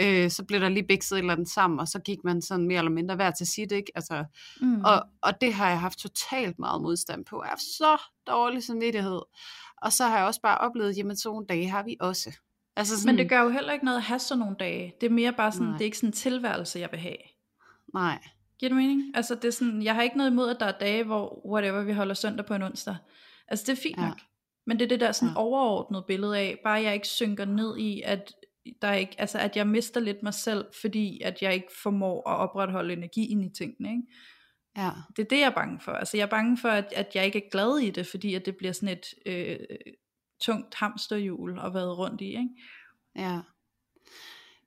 [0.00, 2.66] Øh, så blev der lige bikset et eller andet sammen, og så gik man sådan
[2.66, 3.92] mere eller mindre hver til sit, ikke?
[3.94, 4.24] Altså,
[4.60, 4.80] Mm.
[4.84, 7.36] og, og det har jeg haft totalt meget modstand på.
[7.42, 9.20] Jeg har haft så dårlig samvittighed.
[9.82, 12.30] Og så har jeg også bare oplevet, jamen sådan dage har vi også.
[12.80, 14.94] Altså sådan, Men det gør jo heller ikke noget at have sådan nogle dage.
[15.00, 15.72] Det er mere bare sådan, Nej.
[15.76, 17.16] det er ikke sådan en tilværelse, jeg vil have.
[17.94, 18.18] Nej,
[18.58, 19.16] Giver det mening?
[19.16, 21.82] Altså det er sådan, jeg har ikke noget imod, at der er dage, hvor whatever,
[21.82, 22.96] vi holder søndag på en onsdag.
[23.48, 24.06] Altså det er fint Ja.
[24.08, 24.18] nok.
[24.66, 25.40] Men det er det der sådan Ja.
[25.40, 28.32] overordnede billede af, bare jeg ikke synker ned i, at
[28.82, 32.28] der er ikke, altså at jeg mister lidt mig selv, fordi at jeg ikke formår
[32.30, 34.02] at opretholde energien i tingene, ikke?
[34.76, 34.90] ja.
[35.16, 35.92] Det er det, jeg er bange for.
[35.92, 38.46] Altså jeg er bange for, at, at jeg ikke er glad i det, fordi at
[38.46, 39.56] det bliver sådan et øh,
[40.40, 42.48] tungt hamsterhjul at være rundt i, ikke?
[43.16, 43.40] Ja.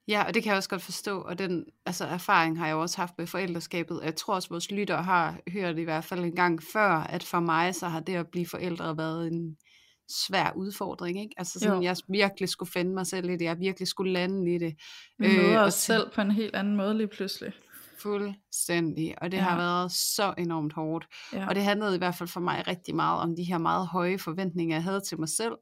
[0.08, 2.98] Ja, og det kan jeg også godt forstå, og den altså, erfaring har jeg også
[2.98, 4.00] haft med forældreskabet.
[4.04, 7.40] Jeg tror også, vores lyttere har hørt i hvert fald en gang før, at for
[7.40, 9.58] mig så har det at blive forældre været en
[10.28, 11.22] svær udfordring.
[11.22, 11.34] Ikke?
[11.38, 11.82] Altså sådan, Jo.
[11.84, 14.76] jeg virkelig skulle finde mig selv i det, jeg virkelig skulle lande i det.
[15.18, 17.54] Vi møder og os til- selv på en helt anden måde lige pludselig.
[18.04, 19.44] Fuldstændig, og det Ja.
[19.44, 21.08] har været så enormt hårdt.
[21.34, 21.48] Ja.
[21.48, 24.18] Og det handlede i hvert fald for mig rigtig meget om de her meget høje
[24.18, 25.54] forventninger, jeg havde til mig selv.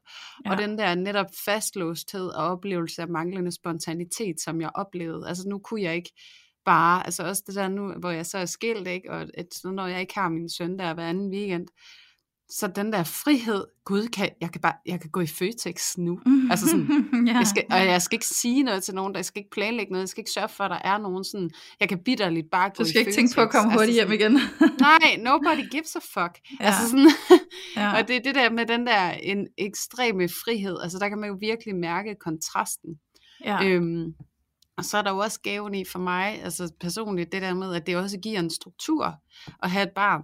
[0.45, 0.51] Ja.
[0.51, 5.27] Og den der netop fastlåsthed og oplevelse af manglende spontanitet, som jeg oplevede.
[5.27, 6.11] Altså nu kunne jeg ikke
[6.65, 9.11] bare, altså også det der nu, hvor jeg så er skilt, ikke?
[9.11, 11.67] og at, når jeg ikke har min søn der hver anden weekend,
[12.59, 16.19] så den der frihed, gud, kan, jeg, kan bare, jeg kan gå i Føtex nu.
[16.51, 16.87] Altså sådan,
[17.27, 17.33] ja.
[17.33, 19.91] jeg skal, og jeg skal ikke sige noget til nogen, der jeg skal ikke planlægge
[19.91, 22.69] noget, jeg skal ikke sørge for, at der er nogen sådan, jeg kan bitterligt bare
[22.69, 23.61] gå Du skal i ikke tænke på at Føtex.
[23.61, 24.31] komme hurtigt hjem sådan, igen.
[24.89, 26.39] Nej, nobody gives a fuck.
[26.59, 26.65] Ja.
[26.65, 27.09] Altså sådan,
[27.77, 27.97] ja.
[27.97, 31.29] og det er det der med den der en ekstreme frihed, altså der kan man
[31.29, 32.89] jo virkelig mærke kontrasten.
[33.45, 33.65] ja.
[33.65, 34.13] Øhm,
[34.77, 37.75] og så er der jo også gaven i for mig, altså personligt, det der med,
[37.75, 39.15] at det også giver en struktur
[39.63, 40.23] at have et barn,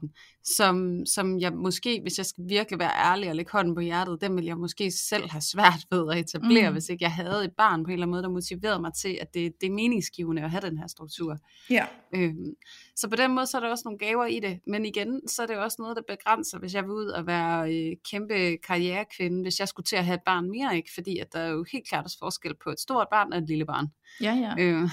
[0.57, 4.21] som, som jeg måske, hvis jeg skal virkelig være ærlig og lægge hånden på hjertet,
[4.21, 6.73] den vil jeg måske selv have svært ved at etablere, mm.
[6.73, 9.17] hvis ikke jeg havde et barn på en eller anden måde, der motiverede mig til,
[9.21, 11.37] at det, det er meningsgivende at have den her struktur.
[11.69, 11.85] ja.
[12.15, 12.53] Øhm,
[12.95, 14.59] så på den måde, så er der også nogle gaver i det.
[14.67, 17.73] Men igen, så er det også noget, der begrænser, hvis jeg vil ud og være
[17.75, 20.89] øh, kæmpe karrierekvinde, hvis jeg skulle til at have et barn mere, ikke?
[20.93, 23.47] Fordi at der er jo helt klart også forskel på et stort barn og et
[23.47, 23.87] lille barn.
[24.21, 24.63] Ja, ja.
[24.63, 24.89] Øh,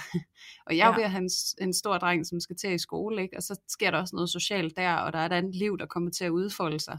[0.66, 0.96] og jeg er jo Ja.
[0.96, 1.30] ved at have en,
[1.66, 3.36] en stor dreng, som skal til i skole, ikke?
[3.36, 5.86] og så sker der også noget socialt der, og der er et andet liv, der
[5.86, 6.98] kommer til at udfolde sig.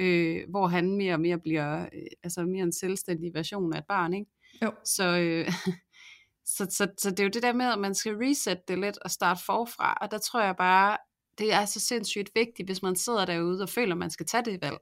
[0.00, 3.84] Øh, hvor han mere og mere bliver øh, altså mere en selvstændig version af et
[3.88, 4.14] barn.
[4.14, 4.30] Ikke?
[4.62, 4.72] Jo.
[4.84, 5.52] Så, øh,
[6.56, 8.98] så, så, så det er jo det der med, at man skal reset det lidt
[8.98, 10.96] og starte forfra, og der tror jeg bare,
[11.38, 14.44] det er så sindssygt vigtigt, hvis man sidder derude og føler, at man skal tage
[14.44, 14.76] det valg.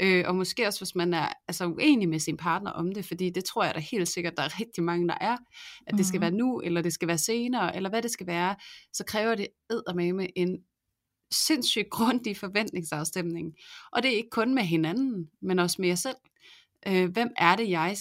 [0.00, 3.30] Øh, og måske også, hvis man er altså, uenig med sin partner om det, fordi
[3.30, 5.36] det tror jeg da helt sikkert, der er rigtig mange, der er,
[5.86, 6.22] at det skal Mhm.
[6.22, 8.56] være nu, eller det skal være senere, eller hvad det skal være,
[8.92, 9.46] så kræver det
[9.94, 10.58] med en
[11.30, 13.54] sindssygt grundig forventningsafstemning.
[13.92, 16.16] Og det er ikke kun med hinanden, men også med jer selv.
[16.86, 17.96] Øh, hvem er det, jeg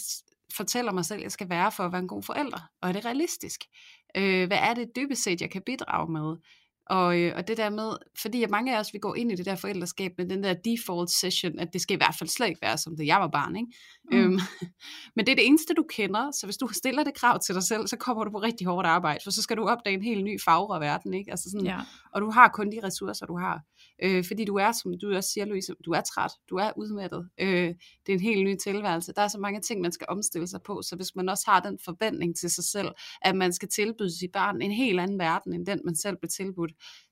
[0.57, 2.69] fortæller mig selv, jeg skal være for at være en god forælder?
[2.81, 3.63] Og er det realistisk?
[4.17, 6.35] Øh, hvad er det dybest set, jeg kan bidrage med?
[6.89, 7.89] Og, øh, og det der med,
[8.21, 11.09] fordi mange af os, vi går ind i det der forældreskab med den der default
[11.11, 13.55] session, at det skal i hvert fald slet ikke være, som det jeg var barn,
[13.55, 13.67] ikke?
[14.11, 14.17] Mm.
[14.17, 14.23] Mm.
[14.23, 14.39] Øhm,
[15.15, 17.63] men det er det eneste, du kender, så hvis du stiller det krav til dig
[17.63, 20.23] selv, så kommer du på rigtig hårdt arbejde, for så skal du opdage en helt
[20.23, 21.31] ny fagre verden, ikke?
[21.31, 21.79] Altså sådan, ja.
[22.13, 23.61] og du har kun de ressourcer, du har.
[24.03, 27.29] Øh, fordi du er, som du også siger, Louise, du er træt, du er udmattet.
[27.39, 27.67] Øh,
[28.05, 29.13] det er en helt ny tilværelse.
[29.15, 31.59] Der er så mange ting, man skal omstille sig på, så hvis man også har
[31.59, 32.89] den forventning til sig selv,
[33.21, 36.29] at man skal tilbyde sit barn en helt anden verden, end den man selv blev
[36.29, 36.71] tilbudt,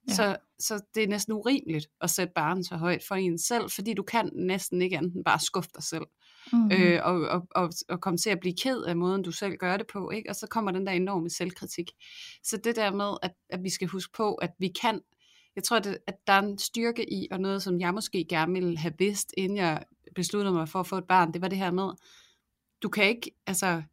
[0.10, 0.14] Ja.
[0.14, 3.94] så, så det er næsten urimeligt at sætte barnet så højt for en selv, fordi
[3.94, 6.06] du kan næsten ikke enten bare skuffe dig selv,
[6.54, 6.72] Mm-hmm.
[6.72, 9.78] øh, og, og, og, og komme til at blive ked af måden, du selv gør
[9.78, 10.30] det på, ikke?
[10.30, 11.92] og så kommer den der enorme selvkritik.
[12.44, 15.02] Så det der med, at, at vi skal huske på, at vi kan,
[15.56, 18.54] jeg tror, at, at der er en styrke i, og noget, som jeg måske gerne
[18.54, 19.84] ville have vidst, inden jeg
[20.16, 21.90] besluttede mig for at få et barn, det var det her med,
[22.84, 23.84] du kan ikke, altså,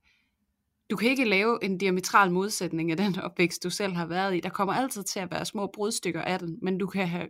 [0.93, 4.41] du kan ikke lave en diametral modsætning af den opvækst, du selv har været i.
[4.41, 7.29] Der kommer altid til at være små brudstykker af den, men du kan have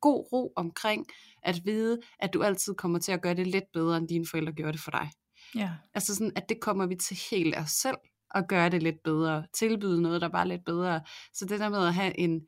[0.00, 1.06] god ro omkring
[1.42, 4.52] at vide, at du altid kommer til at gøre det lidt bedre, end dine forældre
[4.52, 5.10] gjorde det for dig.
[5.54, 5.70] ja.
[5.94, 7.96] Altså sådan, at det kommer vi til helt af os selv,
[8.34, 11.00] at gøre det lidt bedre, tilbyde noget, der bare er lidt bedre.
[11.32, 12.40] Så det der med at have en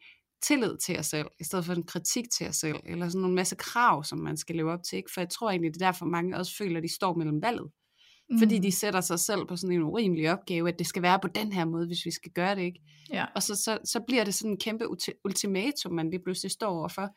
[0.43, 3.35] tillid til os selv, i stedet for en kritik til os selv, eller sådan en
[3.35, 4.97] masse krav, som man skal leve op til.
[4.97, 5.11] Ikke?
[5.15, 7.71] For jeg tror egentlig, det er derfor mange også føler, at de står mellem valget.
[8.31, 8.39] Mm.
[8.39, 11.29] Fordi de sætter sig selv på sådan en urimelig opgave, at det skal være på
[11.29, 12.62] den her måde, hvis vi skal gøre det.
[12.62, 12.81] ikke.
[13.12, 13.25] Ja.
[13.35, 16.69] Og så, så, så bliver det sådan en kæmpe ulti- ultimatum, man lige pludselig står
[16.69, 17.09] overfor.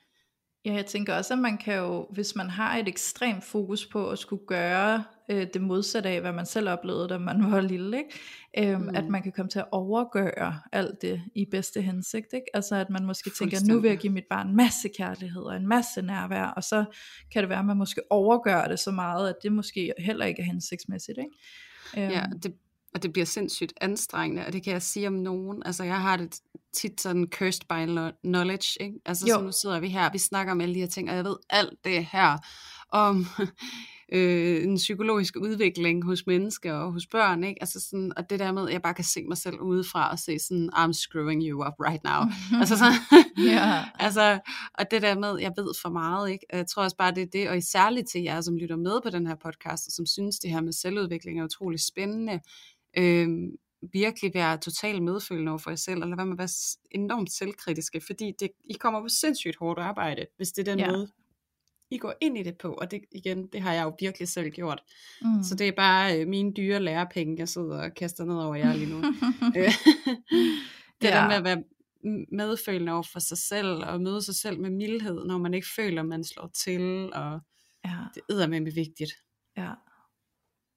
[0.65, 4.10] Ja, jeg tænker også, at man kan jo, hvis man har et ekstremt fokus på
[4.10, 7.98] at skulle gøre øh, det modsatte af, hvad man selv oplevede, da man var lille,
[7.98, 8.72] ikke?
[8.74, 8.96] Øhm, Mm.
[8.96, 12.34] at man kan komme til at overgøre alt det i bedste hensigt.
[12.34, 12.46] Ikke?
[12.54, 15.56] Altså at man måske tænker, nu vil jeg give mit barn en masse kærlighed og
[15.56, 16.86] en masse nærvær, og så
[17.34, 20.42] kan det være, at man måske overgør det så meget, at det måske heller ikke
[20.42, 21.18] er hensigtsmæssigt.
[21.18, 22.04] Ikke?
[22.06, 22.54] Øhm, Ja, det,
[22.96, 25.63] og det bliver sindssygt anstrengende, og det kan jeg sige om nogen.
[25.65, 26.39] Altså, jeg har det
[26.74, 29.00] tit sådan cursed by knowledge, ikke?
[29.06, 29.34] Altså, jo.
[29.36, 31.36] så nu sidder vi her, vi snakker om alle de her ting, og jeg ved
[31.50, 32.38] alt det her
[32.92, 33.26] om
[34.12, 37.62] øh, en psykologisk udvikling hos mennesker og hos børn, ikke?
[37.62, 40.19] Altså sådan, og det der med, at jeg bare kan se mig selv udefra og
[40.19, 42.22] se sådan, I'm screwing you up right now.
[42.62, 42.93] altså sådan,
[43.39, 43.84] yeah.
[44.06, 44.39] altså,
[44.74, 46.45] og det der med, jeg ved for meget, ikke?
[46.54, 49.10] Jeg tror også bare, det er det, og særligt til jer, som lytter med på
[49.10, 52.39] den her podcast, og som synes, det her med selvudvikling er utrolig spændende,
[52.98, 53.28] øh,
[53.93, 56.50] virkelig være totalt medfølende over for jer selv, eller hvad man være
[56.91, 60.91] enormt selvkritiske, fordi det, I kommer på sindssygt hårdt arbejde, hvis det er den ja.
[60.91, 61.08] måde,
[61.91, 64.49] I går ind i det på, og det igen, det har jeg jo virkelig selv
[64.49, 64.84] gjort.
[65.21, 65.43] Mm.
[65.43, 68.73] Så det er bare øh, mine dyre lærepenge, jeg sidder og kaster ned over jer
[68.73, 69.02] lige nu.
[71.02, 71.15] Det ja.
[71.15, 71.63] der med at være
[72.32, 76.04] medfølende over for sig selv, og møde sig selv med mildhed, når man ikke føler,
[76.04, 77.39] man slår til, og
[77.86, 77.97] ja.
[78.15, 79.12] det er med vigtigt.
[79.58, 79.71] Ja.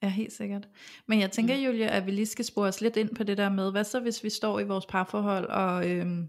[0.02, 0.68] Ja, helt sikkert.
[1.08, 1.62] Men jeg tænker, mm.
[1.62, 4.00] Julia, at vi lige skal spore os lidt ind på det der med, hvad så
[4.00, 6.28] hvis vi står i vores parforhold og, øhm,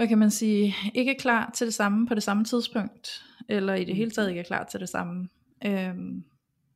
[0.00, 3.74] hvad kan man sige, ikke er klar til det samme på det samme tidspunkt, eller
[3.74, 5.28] i det hele taget ikke er klar til det samme.
[5.66, 6.24] Øhm,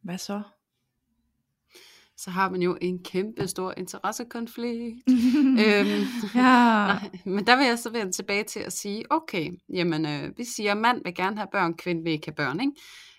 [0.02, 0.42] hvad så?
[2.16, 5.02] så har man jo en kæmpe stor interessekonflikt.
[5.66, 6.98] øhm, ja.
[7.24, 10.72] men der vil jeg så vende tilbage til at sige, okay, jamen øh, vi siger,
[10.72, 12.60] at mand vil gerne have børn, kvinde vil ikke have børn.
[12.60, 12.72] Ikke?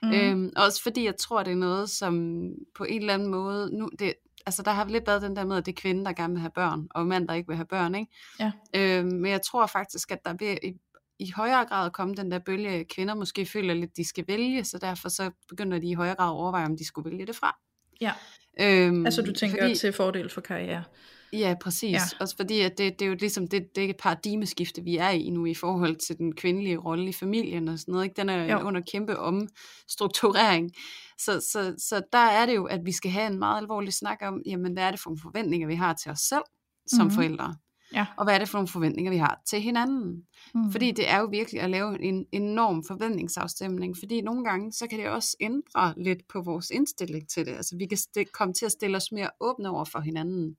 [0.03, 0.11] Mm.
[0.11, 3.89] Øhm, også fordi jeg tror, det er noget, som på en eller anden måde, nu,
[3.99, 4.13] det,
[4.45, 6.41] altså der har lidt været den der med, at det er kvinden, der gerne vil
[6.41, 7.95] have børn, og mand, der ikke vil have børn.
[7.95, 8.11] Ikke?
[8.39, 8.51] Ja.
[8.75, 10.73] Øhm, men jeg tror faktisk, at der vil i,
[11.19, 14.63] i højere grad komme den der bølge, at kvinder måske føler lidt, de skal vælge,
[14.63, 17.35] så derfor så begynder de i højere grad at overveje, om de skulle vælge det
[17.35, 17.57] fra.
[18.01, 18.11] Ja.
[18.59, 20.83] Øhm, altså du tænker fordi, til fordel for karriere.
[21.33, 21.91] Ja, præcis.
[21.91, 21.99] Ja.
[22.19, 25.29] Også fordi, at det, det er jo ligesom det, det et paradigmeskifte, vi er i
[25.29, 28.05] nu i forhold til den kvindelige rolle i familien og sådan noget.
[28.05, 28.15] Ikke?
[28.15, 28.59] Den er jo.
[28.59, 30.71] under kæmpe omstrukturering.
[31.17, 34.17] Så, så, så der er det jo, at vi skal have en meget alvorlig snak
[34.21, 36.43] om, jamen hvad er det for forventninger, vi har til os selv
[36.87, 37.15] som mm-hmm.
[37.15, 37.55] forældre.
[37.93, 38.05] Ja.
[38.17, 40.23] Og hvad er det for nogle forventninger, vi har til hinanden?
[40.55, 40.71] Mm.
[40.71, 44.99] Fordi det er jo virkelig at lave en enorm forventningsafstemning, fordi nogle gange, så kan
[44.99, 47.51] det også ændre lidt på vores indstilling til det.
[47.51, 50.55] Altså vi kan st- komme til at stille os mere åbne over for hinanden,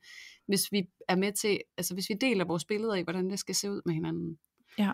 [0.46, 3.54] hvis vi er med til, altså hvis vi deler vores billeder af, hvordan det skal
[3.54, 4.38] se ud med hinanden.
[4.78, 4.90] Ja.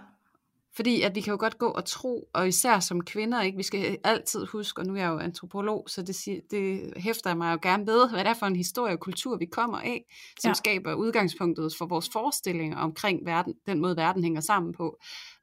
[0.77, 3.63] Fordi at vi kan jo godt gå og tro, og især som kvinder, ikke, vi
[3.63, 7.59] skal altid huske, og nu er jeg jo antropolog, så det, det hæfter mig jo
[7.63, 10.05] gerne ved, hvad det er for en historie og kultur, vi kommer af,
[10.41, 10.55] som ja.
[10.55, 14.99] skaber udgangspunktet for vores forestillinger omkring verden, den måde, verden hænger sammen på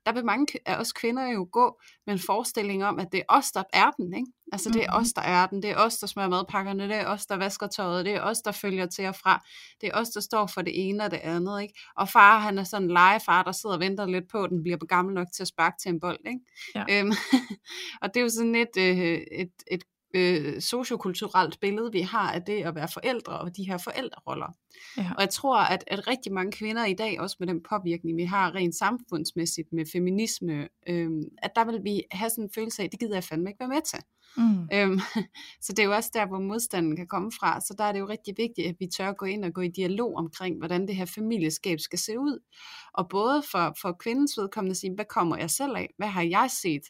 [0.06, 3.24] der vil mange af os kvinder jo gå med en forestilling om, at det er
[3.30, 4.32] os, der er den, ikke?
[4.52, 7.08] Altså det er os, der er den, det er os, der smører madpakkerne, det er
[7.08, 9.46] os, der vasker tøjet, det er os, der følger til og fra,
[9.82, 11.74] det er os, der står for det ene og det andet, ikke?
[11.96, 14.64] Og far, han er sådan en legefar, der sidder og venter lidt på, at den
[14.64, 16.40] bliver gammel nok til at sparke til en bold, ikke?
[16.76, 17.00] Ja.
[17.00, 17.12] Øhm,
[18.02, 19.84] og det er jo sådan et, øh, et, et
[20.14, 24.54] øh, sociokulturelt billede, vi har af det at være forældre og de her forældreroller.
[24.98, 25.12] Ja.
[25.18, 28.24] Og jeg tror, at, at rigtig mange kvinder i dag, også med den påvirkning, vi
[28.24, 32.90] har rent samfundsmæssigt med feminisme, øh, at der vil vi have sådan en følelse af,
[32.90, 34.00] det gider jeg fandme ikke være med til.
[34.38, 34.68] Mm.
[34.74, 35.00] Øhm,
[35.64, 37.62] så det er jo også der, hvor modstanden kan komme fra.
[37.62, 39.68] Så der er det jo rigtig vigtigt, at vi tør gå ind og gå i
[39.68, 42.40] dialog omkring, hvordan det her familieskab skal se ud.
[42.94, 45.94] Og både for, for kvindens vedkommende at sige, hvad kommer jeg selv af?
[45.98, 46.82] Hvad har jeg set?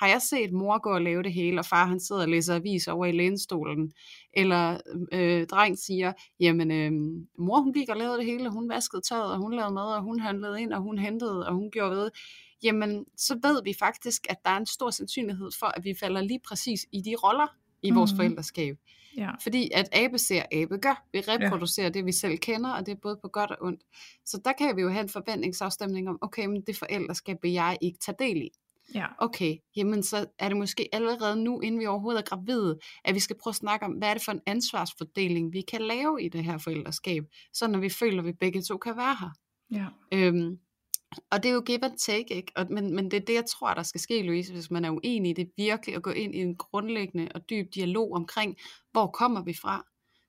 [0.00, 2.54] Har jeg set mor gå og lave det hele, og far han sidder og læser
[2.54, 3.92] avis over i lænestolen?
[4.36, 4.78] Eller
[5.12, 6.92] øh, dreng siger, jamen øh,
[7.38, 10.02] mor hun gik og lavede det hele, hun vaskede tøjet, og hun lavede mad, og
[10.02, 12.10] hun handlede ind, og hun hentede, og hun gjorde ved
[12.64, 16.20] jamen så ved vi faktisk, at der er en stor sandsynlighed for, at vi falder
[16.20, 18.16] lige præcis i de roller i vores mm.
[18.16, 18.76] forældreskab.
[19.16, 19.30] Ja.
[19.42, 21.04] Fordi at abe ser, abe gør.
[21.12, 21.90] Vi reproducerer ja.
[21.90, 23.80] det, vi selv kender, og det er både på godt og ondt.
[24.24, 27.78] Så der kan vi jo have en forventningsafstemning om, okay, men det forældreskab vil jeg
[27.80, 28.50] ikke tage del i.
[28.94, 29.06] Ja.
[29.18, 33.20] Okay, jamen så er det måske allerede nu, inden vi overhovedet er gravide, at vi
[33.20, 36.28] skal prøve at snakke om, hvad er det for en ansvarsfordeling, vi kan lave i
[36.28, 39.30] det her forældreskab, så når vi føler, at vi begge to kan være her.
[39.70, 39.86] Ja.
[40.12, 40.58] Øhm,
[41.30, 42.52] og det er jo give and take, ikke?
[42.56, 44.90] Og, men, men det er det, jeg tror, der skal ske, Louise, hvis man er
[44.90, 48.56] uenig i det, virkelig at gå ind i en grundlæggende og dyb dialog omkring,
[48.92, 49.84] hvor kommer vi fra?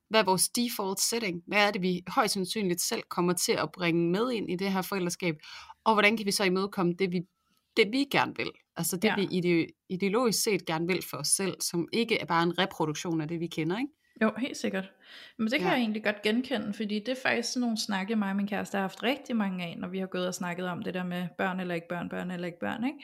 [0.09, 1.43] Hvad er vores default setting?
[1.47, 4.71] Hvad er det, vi højst sandsynligt selv kommer til at bringe med ind i det
[4.71, 5.35] her forældreskab?
[5.83, 7.21] Og hvordan kan vi så imødekomme det, vi,
[7.77, 8.51] det, vi gerne vil?
[8.75, 9.15] Altså det, ja.
[9.15, 13.27] vi ideologisk set gerne vil for os selv, som ikke er bare en reproduktion af
[13.27, 13.93] det, vi kender, ikke?
[14.21, 14.91] Jo, helt sikkert.
[15.37, 15.73] Men det kan ja.
[15.73, 18.75] jeg egentlig godt genkende, fordi det er faktisk sådan nogle snakke, mig og min kæreste
[18.75, 21.27] har haft rigtig mange af, når vi har gået og snakket om det der med
[21.37, 22.99] børn eller ikke børn, børn eller ikke børn, ikke?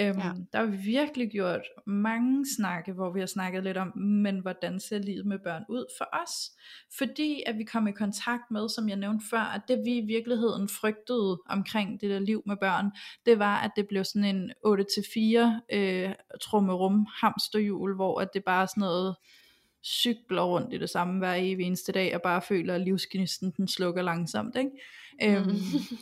[0.00, 0.32] Øhm, ja.
[0.52, 4.80] Der har vi virkelig gjort mange snakke, hvor vi har snakket lidt om, men hvordan
[4.80, 6.50] ser livet med børn ud for os?
[6.98, 10.06] Fordi at vi kom i kontakt med, som jeg nævnte før, at det vi i
[10.06, 12.90] virkeligheden frygtede omkring det der liv med børn,
[13.26, 18.62] det var, at det blev sådan en 8-4 øh, trummerum hamsterhjul, hvor at det bare
[18.62, 19.16] er sådan noget
[19.84, 23.68] cykler rundt i det samme hver evig eneste dag, og bare føler, at livsgnisten den
[23.68, 24.56] slukker langsomt.
[24.56, 24.70] Ikke?
[25.22, 25.44] Øhm,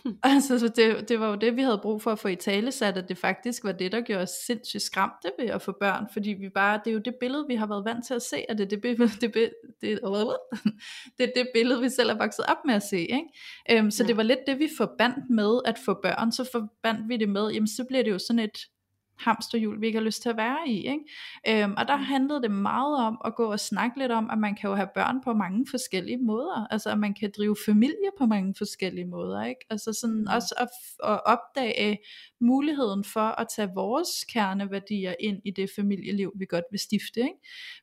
[0.04, 0.18] Mm.
[0.22, 2.72] altså, så det, det var jo det, vi havde brug for at få i tale
[2.72, 6.06] sat, at det faktisk var det, der gjorde os sindssygt skræmte ved at få børn,
[6.12, 8.44] fordi vi bare, det er jo det billede, vi har været vant til at se,
[8.48, 10.00] og det er det, billede, det, det, det,
[11.18, 12.98] det, er det billede, vi selv er vokset op med at se.
[12.98, 13.24] Ikke?
[13.70, 14.06] Øhm, så Ja.
[14.08, 17.50] det var lidt det, vi forbandt med at få børn, så forbandt vi det med,
[17.50, 18.58] jamen så bliver det jo sådan et
[19.18, 20.76] hamsterhjul, vi ikke har lyst til at være i.
[20.88, 21.62] Ikke?
[21.64, 24.54] Øhm, og der handlede det meget om at gå og snakke lidt om, at man
[24.54, 26.66] kan jo have børn på mange forskellige måder.
[26.70, 29.44] Altså at man kan drive familie på mange forskellige måder.
[29.44, 29.60] Ikke?
[29.70, 30.26] Altså sådan Mm.
[30.34, 30.68] også at,
[31.10, 31.98] at opdage
[32.40, 37.20] muligheden for at tage vores kerneværdier ind i det familieliv, vi godt vil stifte.
[37.20, 37.34] Ikke?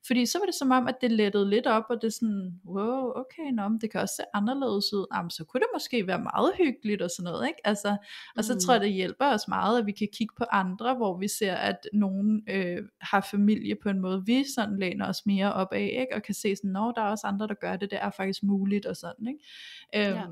[0.07, 2.51] Fordi så var det som om, at det lettede lidt op, og det er sådan,
[2.65, 5.05] wow, okay, nå, men det kan også se anderledes ud.
[5.15, 7.47] Jamen, så kunne det måske være meget hyggeligt og sådan noget.
[7.47, 7.67] Ikke?
[7.67, 7.97] Altså,
[8.37, 8.59] og så Mm.
[8.59, 11.55] tror jeg, det hjælper os meget, at vi kan kigge på andre, hvor vi ser,
[11.55, 15.97] at nogen øh, har familie på en måde, vi sådan læner os mere op af,
[15.99, 16.15] ikke?
[16.15, 18.43] og kan se sådan, nå, der er også andre, der gør det, det er faktisk
[18.43, 19.27] muligt og sådan.
[19.27, 20.09] Ikke?
[20.09, 20.25] Øhm, Ja.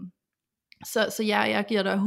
[0.85, 1.97] Så, så jeg, jeg giver dig 100%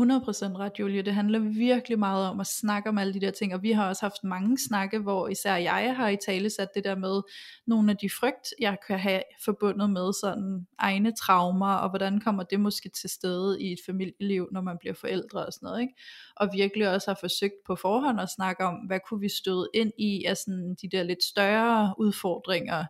[0.59, 1.03] ret, Julie.
[1.03, 3.89] Det handler virkelig meget om at snakke om alle de der ting, og vi har
[3.89, 7.23] også haft mange snakke, hvor især jeg har i tale sat det der med
[7.67, 12.43] nogle af de frygt, jeg kan have forbundet med sådan egne traumer, og hvordan kommer
[12.43, 15.81] det måske til stede i et familieliv, når man bliver forældre og sådan noget.
[15.81, 15.95] Ikke?
[16.37, 19.93] Og virkelig også har forsøgt på forhånd at snakke om, hvad kunne vi støde ind
[19.99, 22.85] i af sådan de der lidt større udfordringer,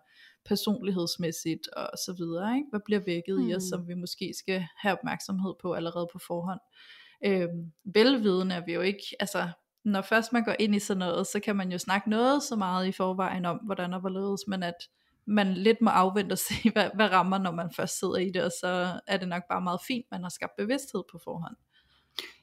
[0.44, 2.66] personlighedsmæssigt og så videre, ikke?
[2.70, 3.48] Hvad bliver vækket mm.
[3.48, 3.68] i os, Mm.
[3.68, 6.60] som vi måske skal have opmærksomhed på allerede på forhånd.
[7.24, 9.48] Øhm, velvidende er vi jo ikke, altså
[9.84, 12.56] når først man går ind i sådan noget, så kan man jo snakke noget så
[12.56, 14.74] meget i forvejen om, hvordan og hvorledes, men at
[15.26, 18.42] man lidt må afvente og se, hvad, hvad rammer, når man først sidder i det,
[18.44, 21.56] og så er det nok bare meget fint, man har skabt bevidsthed på forhånd.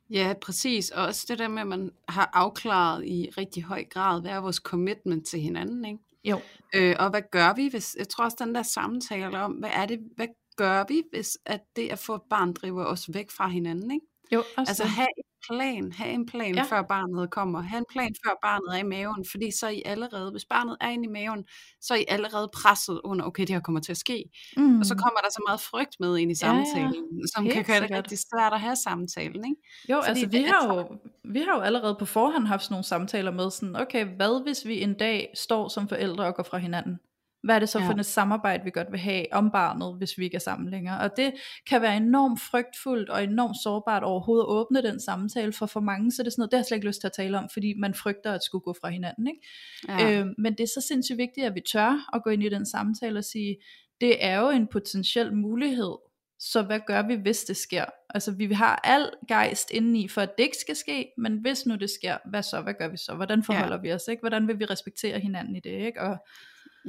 [0.10, 0.90] Ja, præcis.
[0.90, 4.38] Og også det der med, at man har afklaret i rigtig høj grad, hvad er
[4.38, 6.00] vores commitment til hinanden, ikke?
[6.30, 6.42] Jo.
[6.76, 9.86] Øh, og hvad gør vi, hvis, jeg tror også den der samtale om, hvad er
[9.86, 13.48] det, hvad gør vi, hvis at det at få et barn driver os væk fra
[13.48, 14.06] hinanden, ikke?
[14.32, 16.62] Jo, også Altså have en plan, have en plan, Ja.
[16.62, 16.68] ja.
[16.68, 19.82] før barnet kommer, have en plan, før barnet er i maven, fordi så er I
[19.86, 21.46] allerede, hvis barnet er inde i maven,
[21.82, 24.24] så er I allerede presset under, okay, det her kommer til at ske.
[24.58, 24.80] mm.
[24.80, 26.64] Og så kommer der så meget frygt med ind i Ja, ja.
[26.66, 29.62] samtalen, som Helt kan gøre det rigtig svært at have samtalen, ikke?
[29.90, 32.74] Jo, Fordi altså vi er har, jo, vi har jo allerede på forhånd haft sådan
[32.74, 36.44] nogle samtaler med sådan, okay, hvad hvis vi en dag står som forældre og går
[36.44, 37.00] fra hinanden?
[37.48, 37.88] Hvad er det så Ja.
[37.88, 41.00] for et samarbejde, vi godt vil have om barnet, hvis vi ikke er sammen længere?
[41.00, 41.34] Og det
[41.70, 46.12] kan være enormt frygtfuldt og enormt sårbart overhovedet at åbne den samtale, for for mange
[46.12, 47.50] så er det sådan noget, det har jeg slet ikke lyst til at tale om,
[47.54, 49.28] fordi man frygter at skulle gå fra hinanden.
[49.28, 49.42] Ikke?
[49.88, 50.20] Ja.
[50.20, 52.66] Øh, men det er så sindssygt vigtigt, at vi tør at gå ind i den
[52.66, 53.58] samtale og sige,
[54.02, 55.96] det er jo en potentiel mulighed,
[56.40, 57.86] så hvad gør vi, hvis det sker?
[58.10, 61.76] Altså vi har al gejst indeni for, at det ikke skal ske, men hvis nu
[61.76, 62.62] det sker, hvad så?
[62.62, 63.14] Hvad gør vi så?
[63.16, 63.82] Hvordan forholder ja.
[63.82, 64.08] vi os?
[64.08, 64.22] Ikke?
[64.22, 65.86] Hvordan vil vi respektere hinanden i det?
[65.86, 66.02] Ikke?
[66.02, 66.18] Og,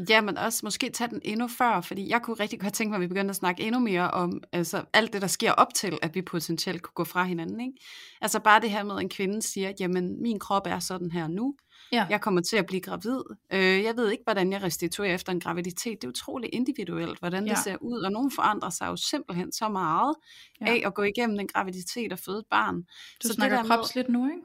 [0.09, 2.97] Ja, men også måske tage den endnu før, fordi jeg kunne rigtig godt tænke mig,
[2.97, 5.99] at vi begyndte at snakke endnu mere om altså, alt det, der sker op til,
[6.03, 7.61] at vi potentielt kunne gå fra hinanden.
[7.61, 7.73] Ikke?
[8.21, 11.29] Altså bare det her med, at en kvinde siger, jamen min krop er sådan her
[11.29, 11.55] nu,
[11.93, 12.07] ja.
[12.11, 13.21] jeg kommer til at blive gravid.
[13.53, 15.99] Øh, jeg ved ikke, hvordan jeg restituerer efter en graviditet.
[16.03, 17.57] Det er utroligt individuelt, hvordan det Ja.
[17.65, 20.15] ser ud, og nogen forandrer sig jo simpelthen så meget
[20.61, 20.67] Ja.
[20.67, 22.77] af at gå igennem en graviditet og føde et barn.
[22.77, 22.83] Du
[23.23, 24.39] Så det snakker der med- kropsligt nu, ikke?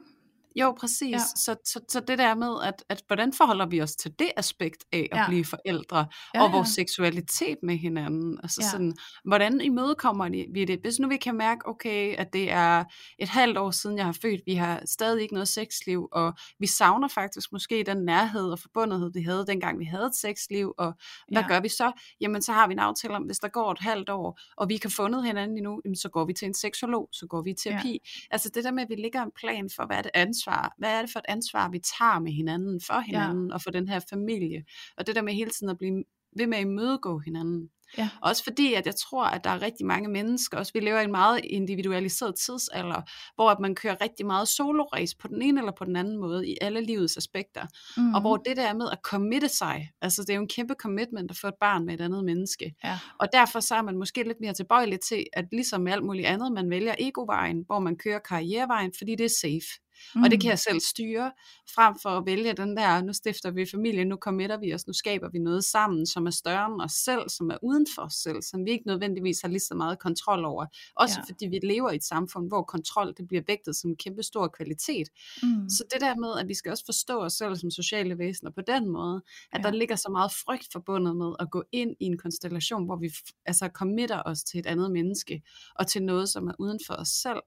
[0.56, 1.10] Jo, præcis.
[1.10, 1.18] Ja.
[1.18, 4.84] Så, så, så det der med, at, at hvordan forholder vi os til det aspekt
[4.92, 5.26] af at Ja.
[5.28, 6.72] blive forældre, Ja, og vores ja.
[6.82, 8.38] seksualitet med hinanden.
[8.42, 8.70] Altså Ja.
[8.70, 8.94] sådan,
[9.24, 10.80] hvordan imødekommer vi det?
[10.80, 12.84] Hvis nu vi kan mærke, okay, at det er
[13.18, 16.66] et halvt år siden, jeg har født, vi har stadig ikke noget sexliv, og vi
[16.66, 20.92] savner faktisk måske den nærhed og forbundethed, vi havde, dengang vi havde et sexliv, og
[21.32, 21.48] hvad Ja.
[21.48, 21.92] gør vi så?
[22.20, 24.74] Jamen, så har vi en aftale om, hvis der går et halvt år, og vi
[24.74, 27.50] ikke har fundet hinanden endnu, jamen, så går vi til en seksolog, så går vi
[27.50, 27.92] i terapi.
[27.92, 27.98] Ja.
[28.34, 30.43] Altså det der med, at vi lægger en plan for, hvad er det ansvar,
[30.78, 33.54] hvad er det for et ansvar, vi tager med hinanden, for hinanden, ja.
[33.54, 34.64] og for den her familie.
[34.96, 36.04] Og det der med hele tiden at blive
[36.36, 37.68] ved med at imødegå hinanden.
[37.98, 38.08] Ja.
[38.22, 41.04] Også fordi, at jeg tror, at der er rigtig mange mennesker, også vi lever i
[41.04, 43.02] en meget individualiseret tidsalder,
[43.34, 46.48] hvor at man kører rigtig meget solo-race på den ene eller på den anden måde
[46.48, 47.66] i alle livets aspekter.
[47.96, 48.14] Mm.
[48.14, 51.30] Og hvor det der med at committe sig, altså det er jo en kæmpe commitment
[51.30, 52.74] at få et barn med et andet menneske.
[52.84, 52.98] Ja.
[53.20, 56.26] Og derfor så er man måske lidt mere tilbøjelig til, at ligesom med alt muligt
[56.26, 59.83] andet, man vælger egovejen, hvor man kører karrierevejen, fordi det er safe.
[60.14, 60.22] Mm.
[60.22, 61.32] Og det kan jeg selv styre,
[61.74, 64.92] frem for at vælge den der, nu stifter vi familie, nu committer vi os, nu
[64.92, 68.12] skaber vi noget sammen, som er større end os selv, som er uden for os
[68.14, 70.66] selv, som vi ikke nødvendigvis har lige så meget kontrol over.
[70.96, 71.32] Også Ja.
[71.32, 74.48] fordi vi lever i et samfund, hvor kontrol det bliver vægtet som en kæmpe stor
[74.48, 75.08] kvalitet.
[75.42, 75.68] Mm.
[75.68, 78.60] Så det der med, at vi skal også forstå os selv som sociale væsener på
[78.66, 79.22] den måde,
[79.52, 79.62] at Ja.
[79.62, 83.10] der ligger så meget frygt forbundet med at gå ind i en konstellation, hvor vi
[83.46, 85.42] altså committer os til et andet menneske,
[85.74, 87.40] og til noget, som er uden for os selv.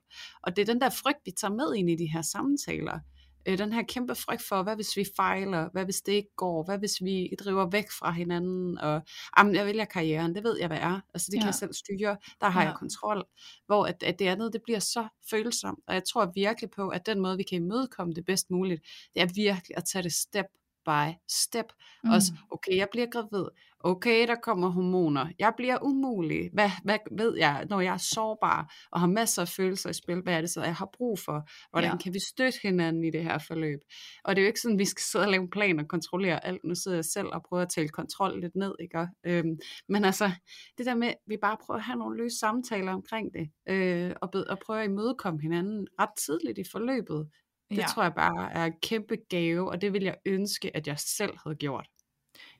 [0.43, 2.99] Og det er den der frygt, vi tager med ind i de her samtaler.
[3.47, 6.63] øh, den her kæmpe frygt for, hvad hvis vi fejler, hvad hvis det ikke går,
[6.63, 9.01] hvad hvis vi driver væk fra hinanden, og
[9.37, 11.39] jamen, jeg vælger karrieren, det ved jeg, hvad er, altså det ja.
[11.39, 12.67] kan jeg selv styre, der har ja.
[12.67, 13.23] jeg kontrol,
[13.65, 17.05] hvor at, at det andet, det bliver så følsomt, og jeg tror virkelig på, at
[17.05, 18.81] den måde, vi kan imødekomme det bedst muligt,
[19.13, 20.45] det er virkelig at tage det step
[20.87, 21.65] by step.
[22.03, 22.09] Mm.
[22.09, 23.45] Også, okay, jeg bliver gravid.
[23.79, 25.27] Okay, der kommer hormoner.
[25.39, 26.49] Jeg bliver umulig.
[26.53, 30.21] Hvad, hvad ved jeg, når jeg er sårbar og har masser af følelser i spil?
[30.21, 31.49] Hvad er det så, jeg har brug for?
[31.71, 31.97] Hvordan ja.
[31.97, 33.79] kan vi støtte hinanden i det her forløb?
[34.23, 35.87] Og det er jo ikke sådan, at vi skal sidde og lave en plan og
[35.87, 36.63] kontrollere alt.
[36.63, 38.75] Nu sidder jeg selv og prøver at tale kontrol lidt ned.
[38.79, 39.07] Ikke?
[39.25, 39.57] Øhm,
[39.89, 40.31] men altså,
[40.77, 44.11] det der med, at vi bare prøver at have nogle løse samtaler omkring det, øh,
[44.21, 47.29] og, og prøve at imødekomme hinanden ret tidligt i forløbet,
[47.69, 47.85] det ja.
[47.87, 51.33] tror jeg bare er en kæmpe gave, og det vil jeg ønske, at jeg selv
[51.43, 51.87] havde gjort.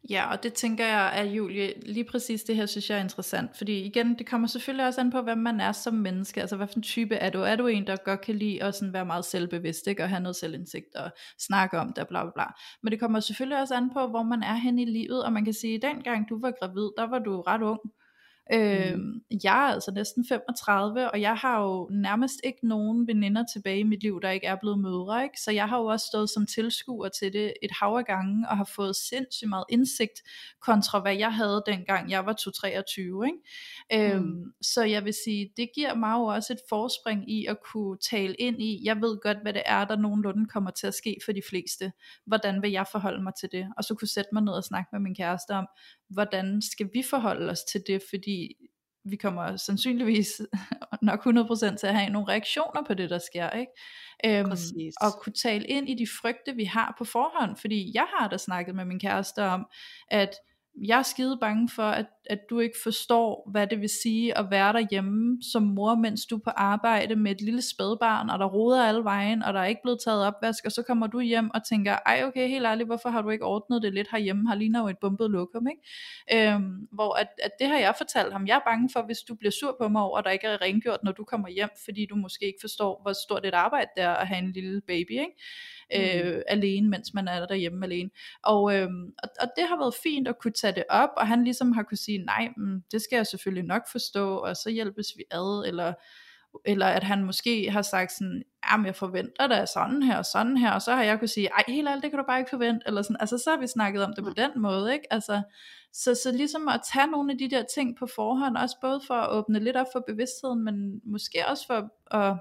[0.10, 3.58] Ja, og det tænker jeg, at Julie, lige præcis det her synes jeg er interessant,
[3.58, 6.68] fordi igen, det kommer selvfølgelig også an på, hvem man er som menneske, altså hvad
[6.68, 7.40] for en type er du?
[7.40, 10.04] Er du en, der godt kan lide at sådan være meget selvbevidst, ikke?
[10.04, 12.46] og have noget selvindsigt og snakke om det, bla bla bla.
[12.84, 15.46] Men det kommer selvfølgelig også an på, hvor man er hen i livet, og man
[15.46, 17.80] kan sige, at dengang du var gravid, der var du ret ung,
[18.54, 19.22] Øh, mm.
[19.44, 23.84] Jeg er altså næsten 35, og jeg har jo nærmest ikke nogen veninder tilbage i
[23.84, 25.24] mit liv, der ikke er blevet mødre.
[25.24, 25.42] Ikke?
[25.42, 28.58] Så jeg har jo også stået som tilskuer til det et hav af gange, og
[28.58, 30.22] har fået sindssygt meget indsigt
[30.62, 33.26] kontra hvad jeg havde dengang jeg var 2-23.
[33.26, 34.14] Ikke?
[34.14, 34.54] Øhm, mm.
[34.62, 38.36] så jeg vil sige, det giver mig jo også et forspring i at kunne tale
[38.36, 41.32] ind i, jeg ved godt, hvad det er, der nogenlunde kommer til at ske for
[41.32, 41.92] de fleste.
[42.26, 43.68] Hvordan vil jeg forholde mig til det?
[43.78, 45.68] Og så kunne sætte mig ned og snakke med min kæreste om,
[46.10, 48.37] hvordan skal vi forholde os til det, fordi
[49.10, 50.42] vi kommer sandsynligvis
[51.02, 53.50] nok 100% til at have nogle reaktioner på det, der sker.
[53.50, 53.72] Ikke?
[54.26, 54.52] Øhm,
[55.02, 58.38] og kunne tale ind i de frygte, vi har på forhånd, fordi jeg har da
[58.38, 59.66] snakket med min kæreste om,
[60.12, 60.30] at
[60.88, 64.46] jeg er skide bange for, at, at du ikke forstår, hvad det vil sige at
[64.52, 68.46] være derhjemme som mor, mens du er på arbejde med et lille spædbarn, og der
[68.46, 71.50] roder alle vejen, og der er ikke blevet taget opvask, og så kommer du hjem
[71.54, 74.48] og tænker, ej okay, helt ærligt, hvorfor har du ikke ordnet det lidt herhjemme?
[74.48, 76.54] Har ligner jo et bumpet lokum, ikke?
[76.54, 78.48] Øhm, hvor at, at det har jeg fortalt ham.
[78.48, 80.62] Jeg er bange for, hvis du bliver sur på mig over, at der ikke er
[80.62, 84.04] rengjort, når du kommer hjem, fordi du måske ikke forstår, hvor stort et arbejde det
[84.04, 85.36] er at have en lille baby, ikke?
[85.96, 86.42] øh, mm.
[86.48, 88.10] alene, mens man er derhjemme alene.
[88.44, 88.90] Og, øh,
[89.24, 91.84] og, og det har været fint at kunne tage det op, og han ligesom har
[91.84, 95.68] kunne sige, nej, men det skal jeg selvfølgelig nok forstå, og så hjælpes vi ad,
[95.68, 95.94] eller
[96.66, 100.58] eller at han måske har sagt sådan, jamen jeg forventer da sådan her og sådan
[100.58, 102.50] her, og så har jeg kunne sige, ej helt ærligt, det kan du bare ikke
[102.50, 105.42] forvente, eller sådan, altså så har vi snakket om det på den måde, ikke, altså,
[105.94, 109.14] så, så ligesom at tage nogle af de der ting på forhånd, også både for
[109.14, 112.38] at åbne lidt op for bevidstheden, men måske også for at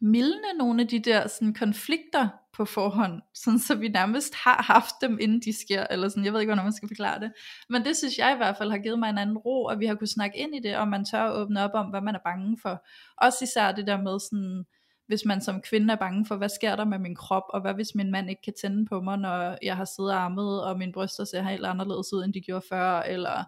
[0.00, 4.94] mildne nogle af de der sådan, konflikter på forhånd, sådan så vi nærmest har haft
[5.00, 7.32] dem, inden de sker, eller sådan, jeg ved ikke, hvordan man skal forklare det,
[7.68, 9.86] men det synes jeg i hvert fald har givet mig en anden ro, at vi
[9.86, 12.14] har kunnet snakke ind i det, og man tør at åbne op om, hvad man
[12.14, 12.86] er bange for.
[13.16, 14.64] Også især det der med sådan,
[15.06, 17.74] hvis man som kvinde er bange for, hvad sker der med min krop, og hvad
[17.74, 20.92] hvis min mand ikke kan tænde på mig, når jeg har siddet armet, og mine
[20.92, 23.44] bryster ser helt anderledes ud, end de gjorde før, eller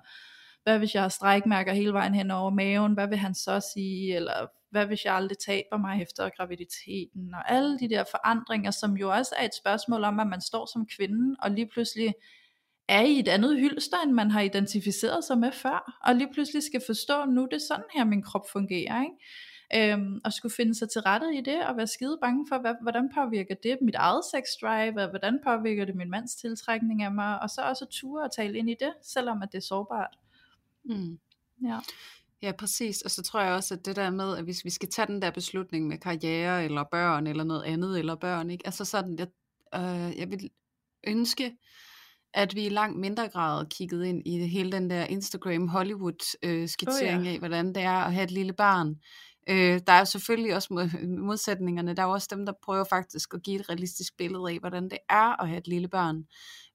[0.62, 4.16] hvad hvis jeg har strækmærker hele vejen hen over maven, hvad vil han så sige,
[4.16, 8.96] eller hvad hvis jeg aldrig taber mig efter graviditeten, og alle de der forandringer, som
[8.96, 12.14] jo også er et spørgsmål om, at man står som kvinde, og lige pludselig
[12.88, 16.62] er i et andet hylster, end man har identificeret sig med før, og lige pludselig
[16.62, 19.14] skal forstå, nu det er sådan her, min krop fungerer, ikke?
[19.74, 22.74] Øhm, og skulle finde sig til rette i det, og være skide bange for, hvad,
[22.82, 27.12] hvordan påvirker det mit eget sex drive, og hvordan påvirker det min mands tiltrækning af
[27.12, 30.16] mig, og så også ture og tale ind i det, selvom at det er sårbart.
[30.88, 31.18] Mm.
[31.64, 31.78] Ja.
[32.42, 33.02] Ja, præcis.
[33.02, 35.22] Og så tror jeg også, at det der med, at hvis vi skal tage den
[35.22, 38.66] der beslutning med karriere, eller børn, eller noget andet, eller børn, ikke?
[38.66, 39.26] altså sådan, jeg,
[39.74, 40.50] øh, jeg vil
[41.06, 41.56] ønske,
[42.34, 46.68] at vi i langt mindre grad kiggede ind i hele den der Instagram Hollywood øh,
[46.88, 47.30] oh, ja.
[47.32, 48.94] af, hvordan det er at have et lille barn.
[49.48, 51.94] Øh, der er selvfølgelig også modsætningerne.
[51.94, 54.98] Der er også dem, der prøver faktisk at give et realistisk billede af, hvordan det
[55.08, 56.24] er at have et lille barn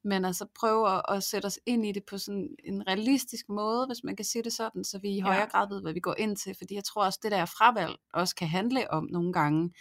[0.04, 3.86] men altså prøve at, at sætte os ind i det på sådan en realistisk måde,
[3.88, 6.16] hvis man kan sige det sådan, så vi i højere grad ved, hvad vi går
[6.18, 9.74] ind til, fordi jeg tror også, det der fravalg også kan handle om nogle gange,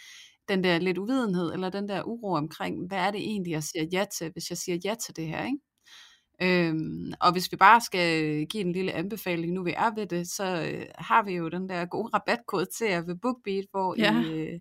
[0.47, 3.85] den der lidt uvidenhed, eller den der uro omkring, hvad er det egentlig, jeg siger
[3.91, 5.59] ja til, hvis jeg siger ja til det her, ikke?
[6.41, 10.27] Øhm, og hvis vi bare skal give en lille anbefaling, nu vi er ved det,
[10.27, 14.21] så øh, har vi jo den der gode rabatkode til jer ved BookBeat, hvor ja.
[14.21, 14.59] I, øh,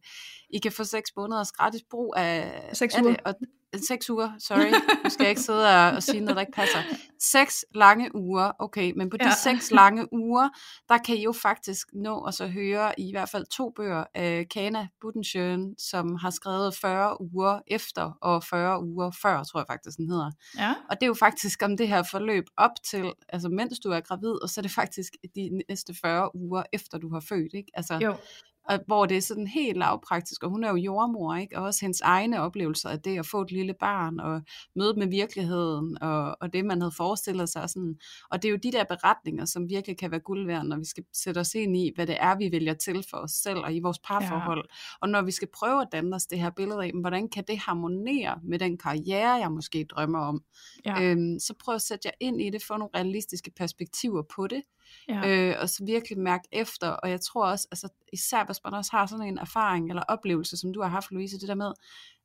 [0.50, 3.16] I kan få 6 måneders gratis brug af, 6 af det.
[3.24, 3.34] Og,
[3.76, 4.70] Seks uger, sorry.
[5.04, 6.78] Nu skal jeg ikke sidde og, og sige noget, der ikke passer.
[7.20, 8.92] Seks lange uger, okay.
[8.96, 9.34] Men på de ja.
[9.34, 10.48] seks lange uger,
[10.88, 14.46] der kan I jo faktisk nå og så høre i hvert fald to bøger af
[14.50, 19.96] Kana Budensjøen, som har skrevet 40 uger efter og 40 uger før, tror jeg faktisk,
[19.96, 20.30] den hedder.
[20.58, 20.74] Ja.
[20.90, 24.00] Og det er jo faktisk om det her forløb op til, altså mens du er
[24.00, 27.70] gravid, og så er det faktisk de næste 40 uger efter du har født, ikke?
[27.74, 28.16] Altså, jo
[28.64, 31.58] og hvor det er sådan helt lavpraktisk, og hun er jo jordmor, ikke?
[31.58, 34.42] og også hendes egne oplevelser af det at få et lille barn, og
[34.76, 37.70] møde med virkeligheden, og, og det man havde forestillet sig.
[37.70, 37.98] Sådan.
[38.30, 40.84] Og det er jo de der beretninger, som virkelig kan være guld værd, når vi
[40.84, 43.74] skal sætte os ind i, hvad det er, vi vælger til for os selv, og
[43.74, 44.64] i vores parforhold.
[44.68, 44.96] Ja.
[45.00, 47.58] Og når vi skal prøve at danne os det her billede af, hvordan kan det
[47.58, 50.42] harmonere med den karriere, jeg måske drømmer om.
[50.86, 51.02] Ja.
[51.02, 54.62] Øhm, så prøv at sætte jer ind i det, få nogle realistiske perspektiver på det,
[55.08, 55.28] ja.
[55.28, 56.88] øh, og så virkelig mærke efter.
[56.88, 60.56] Og jeg tror også, altså, især hvis man også har sådan en erfaring eller oplevelse,
[60.56, 61.72] som du har haft, Louise, det der med,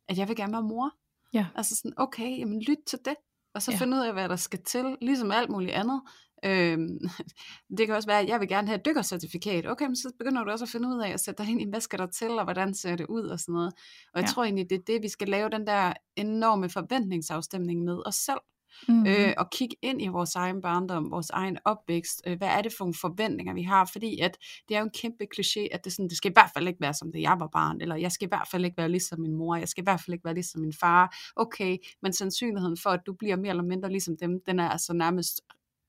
[0.07, 0.91] at jeg vil gerne være mor.
[1.33, 1.47] Ja.
[1.55, 3.15] Altså sådan, okay, jamen lyt til det,
[3.53, 3.77] og så ja.
[3.77, 6.01] finde ud af, hvad der skal til, ligesom alt muligt andet.
[6.45, 6.99] Øhm,
[7.77, 9.67] det kan også være, at jeg vil gerne have et dykkercertifikat.
[9.67, 11.69] Okay, men så begynder du også at finde ud af at sætte dig ind i,
[11.69, 13.73] hvad skal der til, og hvordan ser det ud, og sådan noget.
[14.13, 14.33] Og jeg ja.
[14.33, 18.39] tror egentlig, det er det, vi skal lave den der enorme forventningsafstemning med os selv.
[18.87, 19.07] Mm.
[19.07, 22.21] Øh, og kigge ind i vores egen barndom, vores egen opvækst.
[22.27, 23.89] Øh, hvad er det for nogle forventninger, vi har?
[23.91, 24.37] Fordi at
[24.69, 26.81] det er jo en kæmpe kliché, at det, sådan, det skal i hvert fald ikke
[26.81, 29.19] være som det, jeg var barn, eller jeg skal i hvert fald ikke være ligesom
[29.19, 31.15] min mor, jeg skal i hvert fald ikke være ligesom min far.
[31.35, 34.93] Okay, men sandsynligheden for, at du bliver mere eller mindre ligesom dem, den er altså
[34.93, 35.41] nærmest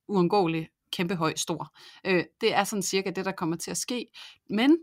[0.09, 1.77] uundgåelig kæmpe høj stor.
[2.07, 4.07] Øh, det er sådan cirka det, der kommer til at ske.
[4.51, 4.79] Men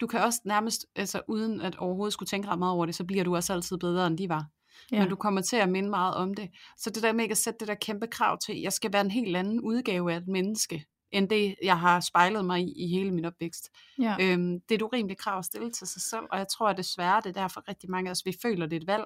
[0.00, 3.04] du kan også nærmest, altså uden at overhovedet skulle tænke ret meget over det, så
[3.04, 4.46] bliver du også altid bedre, end de var.
[4.92, 5.00] Ja.
[5.00, 6.50] Men du kommer til at minde meget om det.
[6.76, 9.00] Så det der med ikke at sætte det der kæmpe krav til, jeg skal være
[9.00, 12.88] en helt anden udgave af et menneske, end det, jeg har spejlet mig i i
[12.88, 13.70] hele min opvækst.
[13.98, 14.16] Ja.
[14.20, 16.76] Øhm, det er et urimeligt krav at stille til sig selv, og jeg tror at
[16.76, 19.04] desværre, det er derfor rigtig mange af os, vi føler, det er et valg,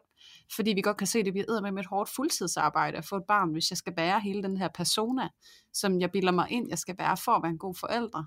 [0.56, 3.24] fordi vi godt kan se, at det bliver med et hårdt fuldtidsarbejde at få et
[3.28, 5.28] barn, hvis jeg skal være hele den her persona,
[5.72, 8.24] som jeg bilder mig ind, jeg skal være for at være en god forælder.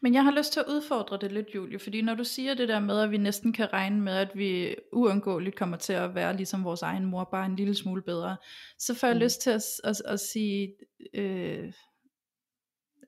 [0.00, 2.68] Men jeg har lyst til at udfordre det lidt, Julie, fordi når du siger det
[2.68, 6.36] der med, at vi næsten kan regne med, at vi uundgåeligt kommer til at være
[6.36, 8.36] ligesom vores egen mor, bare en lille smule bedre,
[8.78, 9.22] så får jeg mm.
[9.22, 10.74] lyst til at, at, at sige,
[11.14, 11.72] øh,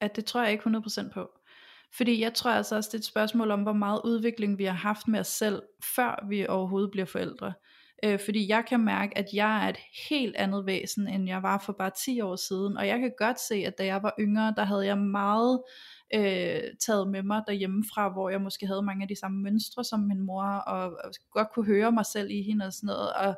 [0.00, 1.28] at det tror jeg ikke 100% på.
[1.96, 4.72] Fordi jeg tror altså også, det er et spørgsmål om, hvor meget udvikling vi har
[4.72, 5.62] haft med os selv,
[5.96, 7.52] før vi overhovedet bliver forældre.
[8.04, 11.58] Øh, fordi jeg kan mærke, at jeg er et helt andet væsen, end jeg var
[11.58, 12.76] for bare 10 år siden.
[12.76, 15.62] Og jeg kan godt se, at da jeg var yngre, der havde jeg meget
[16.14, 20.00] øh, taget med mig derhjemmefra, hvor jeg måske havde mange af de samme mønstre som
[20.00, 23.12] min mor, og, og godt kunne høre mig selv i hende og sådan noget.
[23.12, 23.34] Og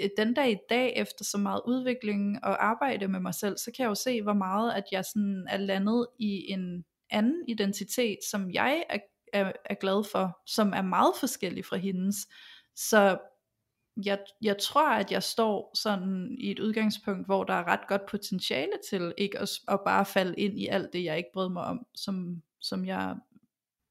[0.00, 3.70] øh, den dag i dag, efter så meget udvikling og arbejde med mig selv, så
[3.76, 8.18] kan jeg jo se, hvor meget at jeg sådan er landet i en anden identitet,
[8.30, 8.98] som jeg er,
[9.32, 12.16] er, er glad for, som er meget forskellig fra hendes.
[12.76, 13.18] Så
[14.04, 18.06] jeg, jeg tror, at jeg står sådan i et udgangspunkt, hvor der er ret godt
[18.06, 21.64] potentiale til ikke at, at bare falde ind i alt det, jeg ikke brød mig
[21.64, 23.16] om, som, som jeg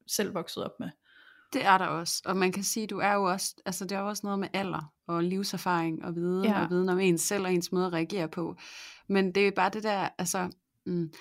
[0.06, 0.90] selv voksede op med.
[1.52, 4.00] Det er der også, og man kan sige, du er jo også, altså det er
[4.00, 6.62] også noget med alder og livserfaring og viden ja.
[6.62, 8.56] og viden om ens selv og ens måde at reagere på.
[9.08, 10.50] Men det er bare det der, altså,
[10.86, 11.12] mm,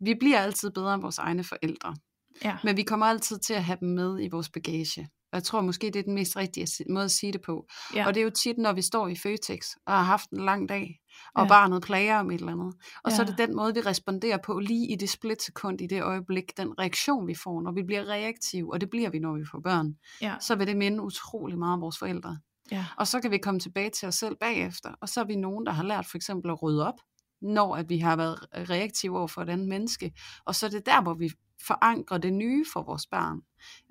[0.00, 1.96] vi bliver altid bedre end vores egne forældre.
[2.44, 2.58] Ja.
[2.64, 5.08] Men vi kommer altid til at have dem med i vores bagage.
[5.32, 7.66] Og jeg tror måske, det er den mest rigtige måde at sige det på.
[7.94, 8.06] Ja.
[8.06, 10.68] Og det er jo tit, når vi står i Føtex og har haft en lang
[10.68, 11.00] dag,
[11.34, 11.48] og ja.
[11.48, 12.74] barnet klager om et eller andet.
[13.04, 13.16] Og ja.
[13.16, 16.56] så er det den måde, vi responderer på lige i det splitsekund, i det øjeblik,
[16.56, 19.60] den reaktion, vi får, når vi bliver reaktive, og det bliver vi, når vi får
[19.60, 20.36] børn, ja.
[20.40, 22.38] så vil det minde utrolig meget om vores forældre.
[22.70, 22.86] Ja.
[22.96, 25.66] Og så kan vi komme tilbage til os selv bagefter, og så er vi nogen,
[25.66, 27.00] der har lært for eksempel at rydde op,
[27.42, 30.12] når at vi har været reaktive over for et andet menneske.
[30.44, 31.30] Og så er det der, hvor vi
[31.66, 33.40] forankre det nye for vores barn.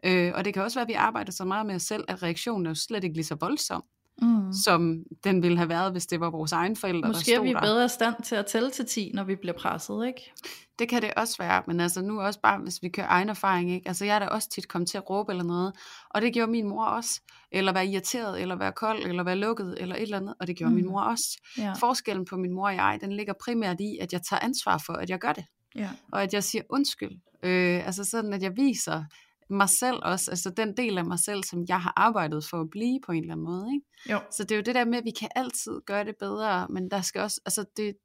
[0.06, 2.24] Øh, og det kan også være, at vi arbejder så meget med os selv, at
[2.24, 3.84] reaktionen er jo slet ikke lige så voldsom,
[4.22, 4.54] mm.
[4.54, 7.54] som den ville have været, hvis det var vores egen forældre, Måske der er vi
[7.54, 7.62] der.
[7.62, 10.34] bedre stand til at tælle til 10, når vi bliver presset, ikke?
[10.80, 13.72] Det kan det også være, men altså nu også bare, hvis vi kører egen erfaring,
[13.72, 13.88] ikke?
[13.88, 15.74] Altså jeg er da også tit kommet til at råbe eller noget,
[16.10, 17.22] og det gjorde min mor også.
[17.52, 20.56] Eller være irriteret, eller være kold, eller være lukket, eller et eller andet, og det
[20.56, 20.76] gjorde mm.
[20.76, 21.42] min mor også.
[21.58, 21.74] Ja.
[21.74, 24.94] Forskellen på min mor og jeg, den ligger primært i, at jeg tager ansvar for,
[24.94, 25.46] at jeg gør det.
[25.76, 25.90] Ja.
[26.12, 27.20] Og at jeg siger undskyld.
[27.44, 29.04] Øh, altså sådan, at jeg viser
[29.50, 32.70] mig selv også, altså den del af mig selv, som jeg har arbejdet for at
[32.70, 33.68] blive på en eller anden måde.
[33.74, 33.86] Ikke?
[34.10, 34.20] Jo.
[34.32, 36.92] Så det er jo det der med, at vi kan altid gøre det bedre, men
[36.92, 37.96] der skal også, altså det,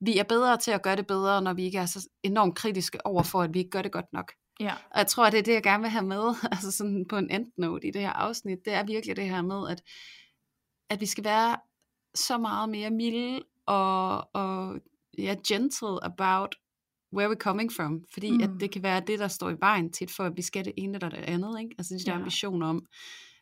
[0.00, 3.06] vi er bedre til at gøre det bedre, når vi ikke er så enormt kritiske
[3.06, 4.32] over for, at vi ikke gør det godt nok.
[4.60, 4.72] Ja.
[4.90, 7.16] Og jeg tror, at det er det, jeg gerne vil have med, altså sådan på
[7.16, 9.82] en endnote i det her afsnit, det er virkelig det her med, at,
[10.90, 11.56] at vi skal være
[12.14, 14.80] så meget mere milde og, og
[15.18, 16.56] ja, gentle about
[17.14, 18.42] where we're coming from, fordi mm.
[18.42, 20.72] at det kan være det, der står i vejen tit for, at vi skal det
[20.76, 21.74] ene eller det andet, ikke?
[21.78, 22.18] altså de der ja.
[22.18, 22.86] ambitioner om,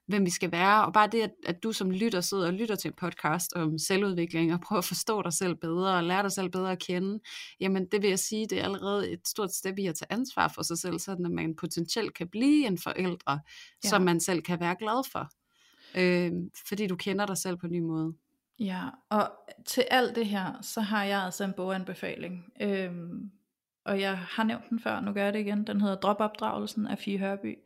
[0.07, 2.75] hvem vi skal være, og bare det, at, at du som lytter sidder og lytter
[2.75, 6.33] til en podcast om selvudvikling, og prøver at forstå dig selv bedre, og lære dig
[6.33, 7.21] selv bedre at kende,
[7.61, 10.53] jamen det vil jeg sige, det er allerede et stort step i at tage ansvar
[10.55, 13.41] for sig selv, sådan at man potentielt kan blive en forældre,
[13.85, 13.89] ja.
[13.89, 15.31] som man selv kan være glad for,
[15.95, 16.33] øh,
[16.69, 18.15] fordi du kender dig selv på en ny måde.
[18.59, 19.31] Ja, og
[19.67, 22.45] til alt det her, så har jeg altså en boganbefaling.
[22.61, 23.31] Øhm,
[23.85, 26.99] og jeg har nævnt den før, nu gør jeg det igen, den hedder Dropopdragelsen af
[26.99, 27.59] Fie Hørby.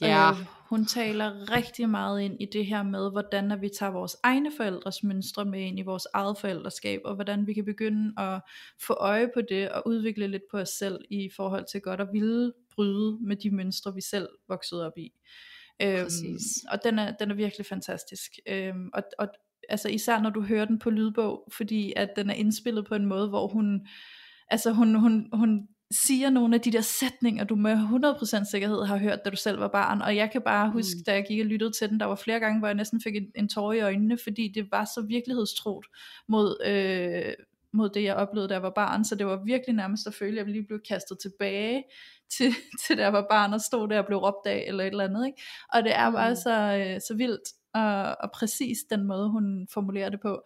[0.00, 0.30] Ja.
[0.30, 0.36] Øh,
[0.68, 4.50] hun taler rigtig meget ind i det her med, hvordan at vi tager vores egne
[4.56, 8.40] forældres mønstre med ind i vores eget forældreskab, og hvordan vi kan begynde at
[8.86, 12.08] få øje på det, og udvikle lidt på os selv i forhold til godt at
[12.12, 15.12] ville bryde med de mønstre, vi selv voksede op i.
[15.82, 16.64] Øhm, Præcis.
[16.70, 18.32] og den er, den er virkelig fantastisk.
[18.48, 19.28] Øhm, og, og
[19.68, 23.06] altså især når du hører den på lydbog, fordi at den er indspillet på en
[23.06, 23.86] måde, hvor hun,
[24.52, 27.72] altså hun, hun, hun siger nogle af de der sætninger, du med
[28.42, 31.04] 100% sikkerhed har hørt, da du selv var barn, og jeg kan bare huske, Mm.
[31.06, 33.16] da jeg gik og lyttede til den, der var flere gange, hvor jeg næsten fik
[33.16, 35.86] en, en tårer i øjnene, fordi det var så virkelighedstråt
[36.28, 37.32] mod, øh,
[37.72, 40.40] mod det, jeg oplevede, da jeg var barn, så det var virkelig nærmest at føle,
[40.40, 41.82] at jeg lige blev kastet tilbage
[42.38, 42.52] til,
[42.86, 45.04] til da jeg var barn, og stod der og blev råbt af, eller et eller
[45.04, 45.42] andet, ikke?
[45.72, 46.36] Og det er bare Mm.
[46.36, 50.42] så, øh, så vildt, og, og præcis den måde, hun formulerer det på.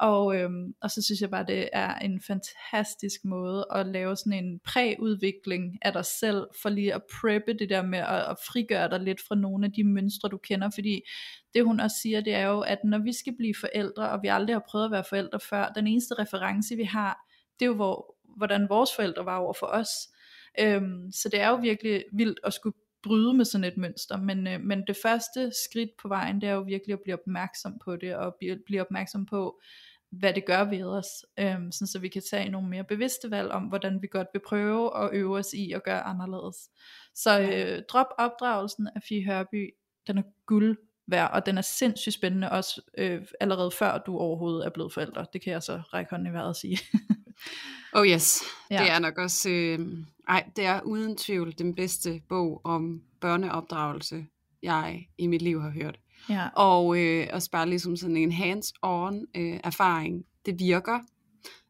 [0.00, 4.44] Og, øhm, og så synes jeg bare, det er en fantastisk måde at lave sådan
[4.44, 8.90] en præudvikling af dig selv, for lige at preppe det der med at, at frigøre
[8.90, 11.00] dig lidt fra nogle af de mønstre, du kender, fordi
[11.54, 14.28] det hun også siger, det er jo, at når vi skal blive forældre, og vi
[14.28, 17.18] aldrig har prøvet at være forældre før, den eneste reference, vi har,
[17.58, 19.88] det er jo, hvor, hvordan vores forældre var over for os.
[20.60, 24.46] Øhm, så det er jo virkelig vildt at skulle bryde med sådan et mønster, men,
[24.46, 27.96] øh, men det første skridt på vejen, det er jo virkelig at blive opmærksom på
[27.96, 29.60] det, og blive, blive opmærksom på,
[30.12, 31.06] hvad det gør ved os,
[31.38, 34.40] øhm, sådan så vi kan tage nogle mere bevidste valg om, hvordan vi godt vil
[34.46, 36.56] prøve at øve os i at gøre anderledes.
[37.14, 39.70] Så øh, drop opdragelsen af Fie Hørby,
[40.06, 44.66] den er guld værd, og den er sindssygt spændende også øh, allerede før du overhovedet
[44.66, 45.26] er blevet forældre.
[45.32, 46.78] Det kan jeg så række hånden i vejret og sige.
[47.92, 48.82] Oh yes, ja.
[48.82, 49.78] det er nok også, øh,
[50.28, 54.26] ej, det er uden tvivl den bedste bog om børneopdragelse,
[54.62, 55.98] jeg i mit liv har hørt.
[56.28, 56.48] Ja.
[56.56, 60.98] Og øh, også bare ligesom sådan en hands-on øh, erfaring, det virker.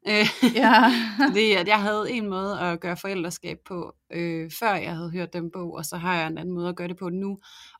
[0.08, 0.82] Øh, ja.
[1.28, 5.32] Fordi at jeg havde en måde at gøre forældreskab på, øh, før jeg havde hørt
[5.32, 7.30] den bog, og så har jeg en anden måde at gøre det på nu.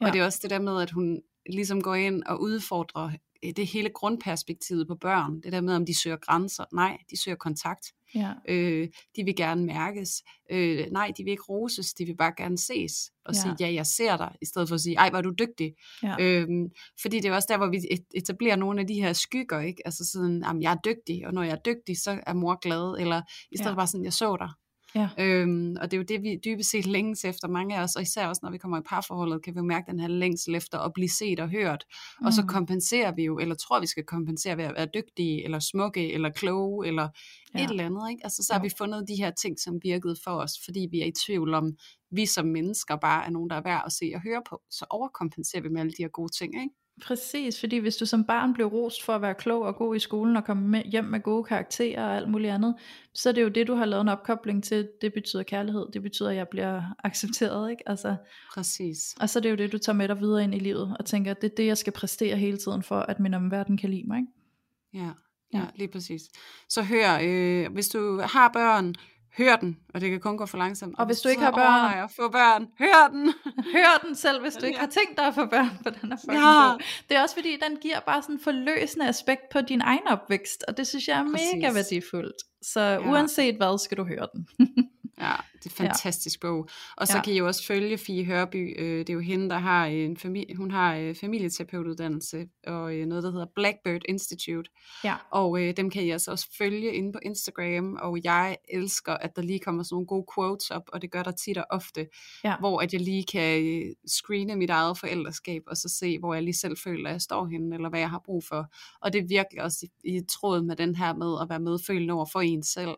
[0.01, 0.13] Og Ja.
[0.13, 3.11] det er også det der med, at hun ligesom går ind og udfordrer
[3.45, 5.41] øh, det hele grundperspektivet på børn.
[5.41, 6.65] Det der med, om de søger grænser.
[6.73, 7.87] Nej, de søger kontakt.
[8.15, 8.33] Ja.
[8.49, 10.23] Øh, de vil gerne mærkes.
[10.53, 12.93] Øh, nej, de vil ikke roses, de vil bare gerne ses.
[13.25, 13.41] Og Ja.
[13.41, 15.75] sige, ja, jeg ser dig, i stedet for at sige, ej, er du dygtig.
[16.03, 16.17] Ja.
[16.21, 16.67] Øhm,
[17.03, 19.83] fordi det er også der, hvor vi et- etablerer nogle af de her skygger, ikke?
[19.85, 23.01] Altså sådan, jamen, jeg er dygtig, og når jeg er dygtig, så er mor glad,
[23.01, 23.77] eller i stedet ja.
[23.77, 24.51] bare sådan, jeg så dig.
[24.95, 25.09] Ja.
[25.19, 28.03] Øhm, og det er jo det, vi dybest set længes efter mange af os, og
[28.03, 30.79] især også, når vi kommer i parforholdet, kan vi jo mærke den her længsel efter
[30.79, 31.85] at blive set og hørt.
[32.21, 32.27] Mm.
[32.27, 32.49] Og så Mm.
[32.49, 36.31] kompenserer vi jo, eller tror vi skal kompensere ved at være dygtige, eller smukke, eller
[36.31, 37.09] kloge, eller
[37.55, 37.65] Ja.
[37.65, 38.11] et eller andet.
[38.11, 38.21] Ikke?
[38.25, 38.63] Altså, så har Jo.
[38.63, 41.77] vi fundet de her ting, som virkede for os, fordi vi er i tvivl om,
[42.11, 44.61] vi som mennesker bare er nogen, der er værd at se og høre på.
[44.71, 46.55] Så overkompenserer vi med alle de her gode ting.
[46.63, 46.75] Ikke?
[47.03, 49.99] Præcis, fordi hvis du som barn blev rost for at være klog og god i
[49.99, 52.75] skolen og komme med, hjem med gode karakterer og alt muligt andet,
[53.15, 54.89] så er det jo det, du har lavet en opkobling til.
[55.01, 57.71] Det betyder kærlighed, det betyder, at jeg bliver accepteret.
[57.71, 57.89] Ikke?
[57.89, 58.17] Altså,
[58.55, 59.15] Præcis.
[59.21, 61.05] og så er det jo det, du tager med dig videre ind i livet og
[61.07, 63.91] tænker, at det er det, jeg skal præstere hele tiden for, at min omverden kan
[63.91, 64.19] lide mig.
[64.19, 65.05] Ikke?
[65.07, 65.11] Ja,
[65.55, 65.65] Ja.
[65.77, 66.23] lige præcis.
[66.69, 68.95] Så hør, øh, hvis du har børn,
[69.39, 70.95] hør den, og det kan kun gå for langsomt.
[70.99, 73.33] Og hvis du ikke har børn- at få børn, hør den.
[73.75, 76.17] Hør den selv, hvis du ikke har tænkt dig at få børn, for den er
[76.17, 76.71] fucking Ja.
[76.73, 76.81] god.
[77.09, 80.65] Det er også fordi, den giver bare sådan en forløsende aspekt på din egen opvækst,
[80.69, 81.75] og det synes jeg er mega Præcis.
[81.75, 82.37] værdifuldt.
[82.63, 82.99] Så Ja.
[83.11, 84.47] uanset hvad, skal du høre den.
[85.21, 86.69] Ja, det er en fantastisk bog.
[86.97, 87.19] Og så Ja.
[87.19, 87.23] ja.
[87.23, 88.81] kan I jo også følge Fie Hørby.
[88.81, 93.07] Øh, det er jo hende, der har en familie, hun har øh, familieterapeutuddannelse og øh,
[93.07, 94.71] noget, der hedder Blackbird Institute.
[95.05, 95.15] Ja.
[95.31, 97.97] Og øh, dem kan I altså også følge inde på Instagram.
[98.03, 101.23] Og jeg elsker, at der lige kommer sådan nogle gode quotes op, og det gør
[101.23, 102.07] der tit og ofte.
[102.45, 102.57] Ja.
[102.59, 106.55] Hvor at jeg lige kan screene mit eget forældreskab, og så se, hvor jeg lige
[106.57, 108.67] selv føler, at jeg står henne, eller hvad jeg har brug for.
[109.03, 112.15] Og det er virkelig også i, i tråd med den her med at være medfølende
[112.15, 112.97] over for ens selv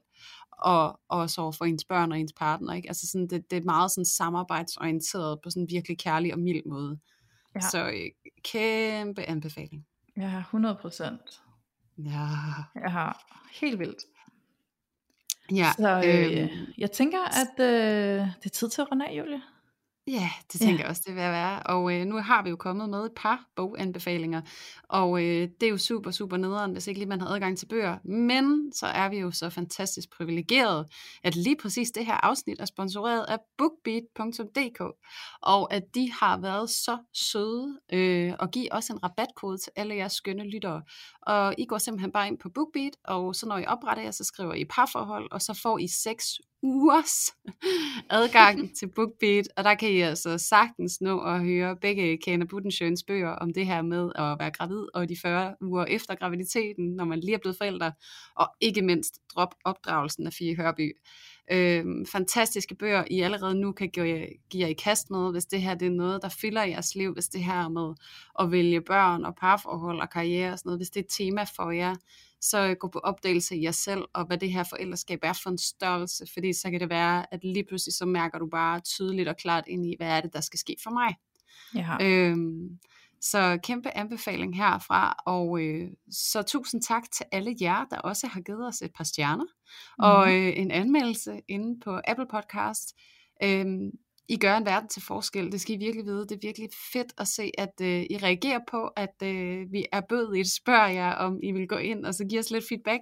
[0.59, 2.73] og også over for ens børn og ens partner.
[2.73, 2.89] Ikke?
[2.89, 6.63] Altså sådan, det, det er meget sådan samarbejdsorienteret på sådan en virkelig kærlig og mild
[6.67, 6.99] måde.
[7.55, 7.61] Ja.
[7.61, 7.69] Ja.
[7.69, 9.87] Så øh, kæmpe anbefaling.
[10.17, 11.43] Ja, 100 procent.
[11.99, 12.29] Ja.
[12.75, 13.25] Jeg har
[13.61, 14.05] helt vildt.
[15.53, 16.49] Ja, Så øh, øhm,
[16.79, 19.43] jeg tænker, at øh, det er tid til at runde af, Julie.
[20.07, 20.81] Ja, det tænker ja.
[20.81, 21.63] jeg også, det vil være.
[21.63, 24.41] Og øh, nu har vi jo kommet med et par boganbefalinger,
[24.89, 27.67] og øh, det er jo super, super nederen, hvis ikke lige man har adgang til
[27.67, 27.99] bøger.
[28.05, 30.87] Men så er vi jo så fantastisk privilegeret,
[31.25, 34.81] at lige præcis det her afsnit er sponsoreret af bookbeat.dk,
[35.43, 39.95] og at de har været så søde øh, og give os en rabatkode til alle
[39.95, 40.83] jeres skønne lyttere.
[41.23, 44.25] Og I går simpelthen bare ind på BookBeat, og så når I opretter jer, så
[44.25, 46.25] skriver I parforhold, og så får I 6
[46.63, 47.31] ugers
[48.11, 53.05] adgang til BookBeat, og der kan I altså sagtens nå at høre begge Kana Buttensjøens
[53.07, 57.05] bøger om det her med at være gravid, og de 40 uger efter graviditeten, når
[57.05, 57.93] man lige er blevet forældre,
[58.37, 60.93] og ikke mindst drop opdragelsen af Fie Hørby.
[61.53, 65.63] Øhm, fantastiske bøger, I allerede nu kan give, give jer i kast med, hvis det
[65.63, 67.95] her det er noget, der fylder jeres liv, hvis det her med
[68.41, 71.45] at vælge børn og parforhold og karriere og sådan noget, hvis det er et tema
[71.57, 71.95] for jer,
[72.43, 75.59] så gå på opdagelse i jer selv, og hvad det her forældreskab er for en
[75.59, 79.37] størrelse, fordi så kan det være, at lige pludselig så mærker du bare tydeligt og
[79.37, 81.17] klart ind i, hvad er det, der skal ske for mig.
[81.75, 81.97] Ja.
[82.01, 82.79] Øhm,
[83.21, 88.41] så kæmpe anbefaling herfra, og øh, så tusind tak til alle jer, der også har
[88.41, 90.05] givet os et par stjerner, mm.
[90.05, 92.95] og øh, en anmeldelse inde på Apple Podcast.
[93.43, 93.91] Øhm,
[94.29, 95.53] i gør en verden til forskel.
[95.53, 96.21] Det skal I virkelig vide.
[96.21, 100.01] Det er virkelig fedt at se, at øh, I reagerer på, at øh, vi er
[100.09, 100.53] bødet.
[100.53, 103.01] Spørger jer, om I vil gå ind og så give os lidt feedback.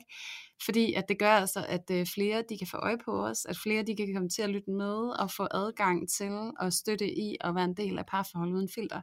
[0.64, 3.56] Fordi at det gør altså, at øh, flere de kan få øje på os, at
[3.62, 7.36] flere de kan komme til at lytte med og få adgang til at støtte i
[7.40, 9.00] og være en del af parforhold uden filter.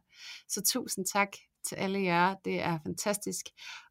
[0.49, 1.30] Så tusind tak
[1.68, 2.36] til alle jer.
[2.45, 3.45] Det er fantastisk.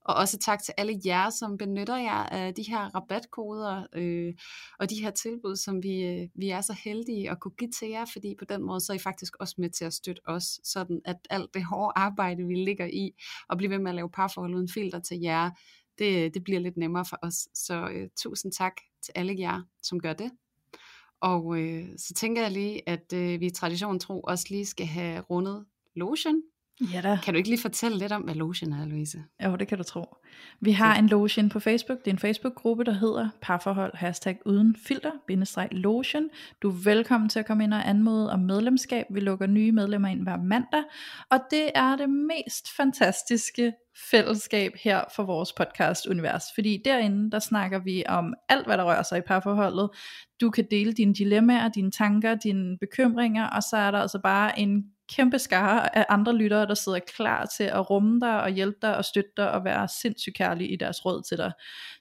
[0.05, 4.35] Og også tak til alle jer, som benytter jer af de her rabatkoder øh,
[4.79, 7.89] og de her tilbud, som vi, øh, vi er så heldige at kunne give til
[7.89, 10.61] jer, fordi på den måde så er I faktisk også med til at støtte os,
[10.65, 13.15] sådan at alt det hårde arbejde, vi ligger i,
[13.49, 15.51] og blive ved med at lave parforhold uden filter til jer,
[15.99, 17.49] det, det bliver lidt nemmere for os.
[17.55, 18.73] Så øh, tusind tak
[19.03, 20.31] til alle jer, som gør det.
[21.21, 24.87] Og øh, så tænker jeg lige, at øh, vi i tradition tro også lige skal
[24.87, 26.43] have rundet lotion
[26.81, 27.19] Ja da.
[27.23, 29.25] Kan du ikke lige fortælle lidt om, hvad Lotion er, Louise?
[29.45, 30.17] Jo, det kan du tro.
[30.61, 31.99] Vi har en Lotion på Facebook.
[31.99, 36.29] Det er en Facebook-gruppe, der hedder parforhold hashtag uden filter, bindestreg Lotion.
[36.63, 39.07] Du er velkommen til at komme ind og anmode om medlemskab.
[39.11, 40.83] Vi lukker nye medlemmer ind hver mandag.
[41.31, 43.73] Og det er det mest fantastiske
[44.11, 46.45] fællesskab her for vores podcast-univers.
[46.55, 49.91] Fordi derinde, der snakker vi om alt, hvad der rører sig i parforholdet.
[50.41, 54.59] Du kan dele dine dilemmaer, dine tanker, dine bekymringer, og så er der altså bare
[54.59, 58.79] en kæmpe skare af andre lyttere, der sidder klar til at rumme dig og hjælpe
[58.83, 61.53] dig og støtte dig og være sindssygt kærlige i deres råd til dig.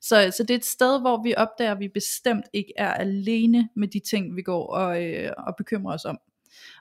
[0.01, 3.69] Så, så det er et sted, hvor vi opdager, at vi bestemt ikke er alene
[3.75, 6.17] med de ting, vi går og, øh, og bekymrer os om.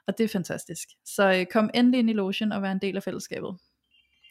[0.07, 0.89] Og det er fantastisk.
[1.05, 3.57] Så øh, kom endelig ind i Lotion og vær en del af fællesskabet.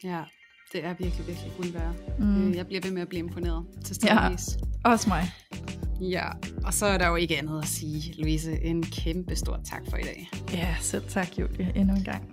[0.05, 0.25] Ja,
[0.73, 1.95] det er virkelig, virkelig guld værd.
[2.19, 2.49] Mm.
[2.49, 4.29] Øh, jeg bliver ved med at blive imponeret til ja,
[4.85, 5.31] også mig.
[6.01, 6.29] Ja,
[6.65, 9.97] og så er der jo ikke andet at sige, Louise, en kæmpe stor tak for
[9.97, 10.31] i dag.
[10.53, 12.25] Ja, selv tak, Julie, endnu en gang.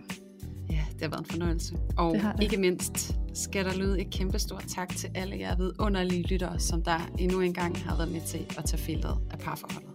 [0.69, 1.75] Ja, det har været en fornøjelse.
[1.97, 2.43] Og det det.
[2.43, 6.83] ikke mindst skal der lyde et kæmpe stort tak til alle jer vidunderlige lyttere, som
[6.83, 9.90] der endnu en gang har været med til at tage filteret af parforholdet.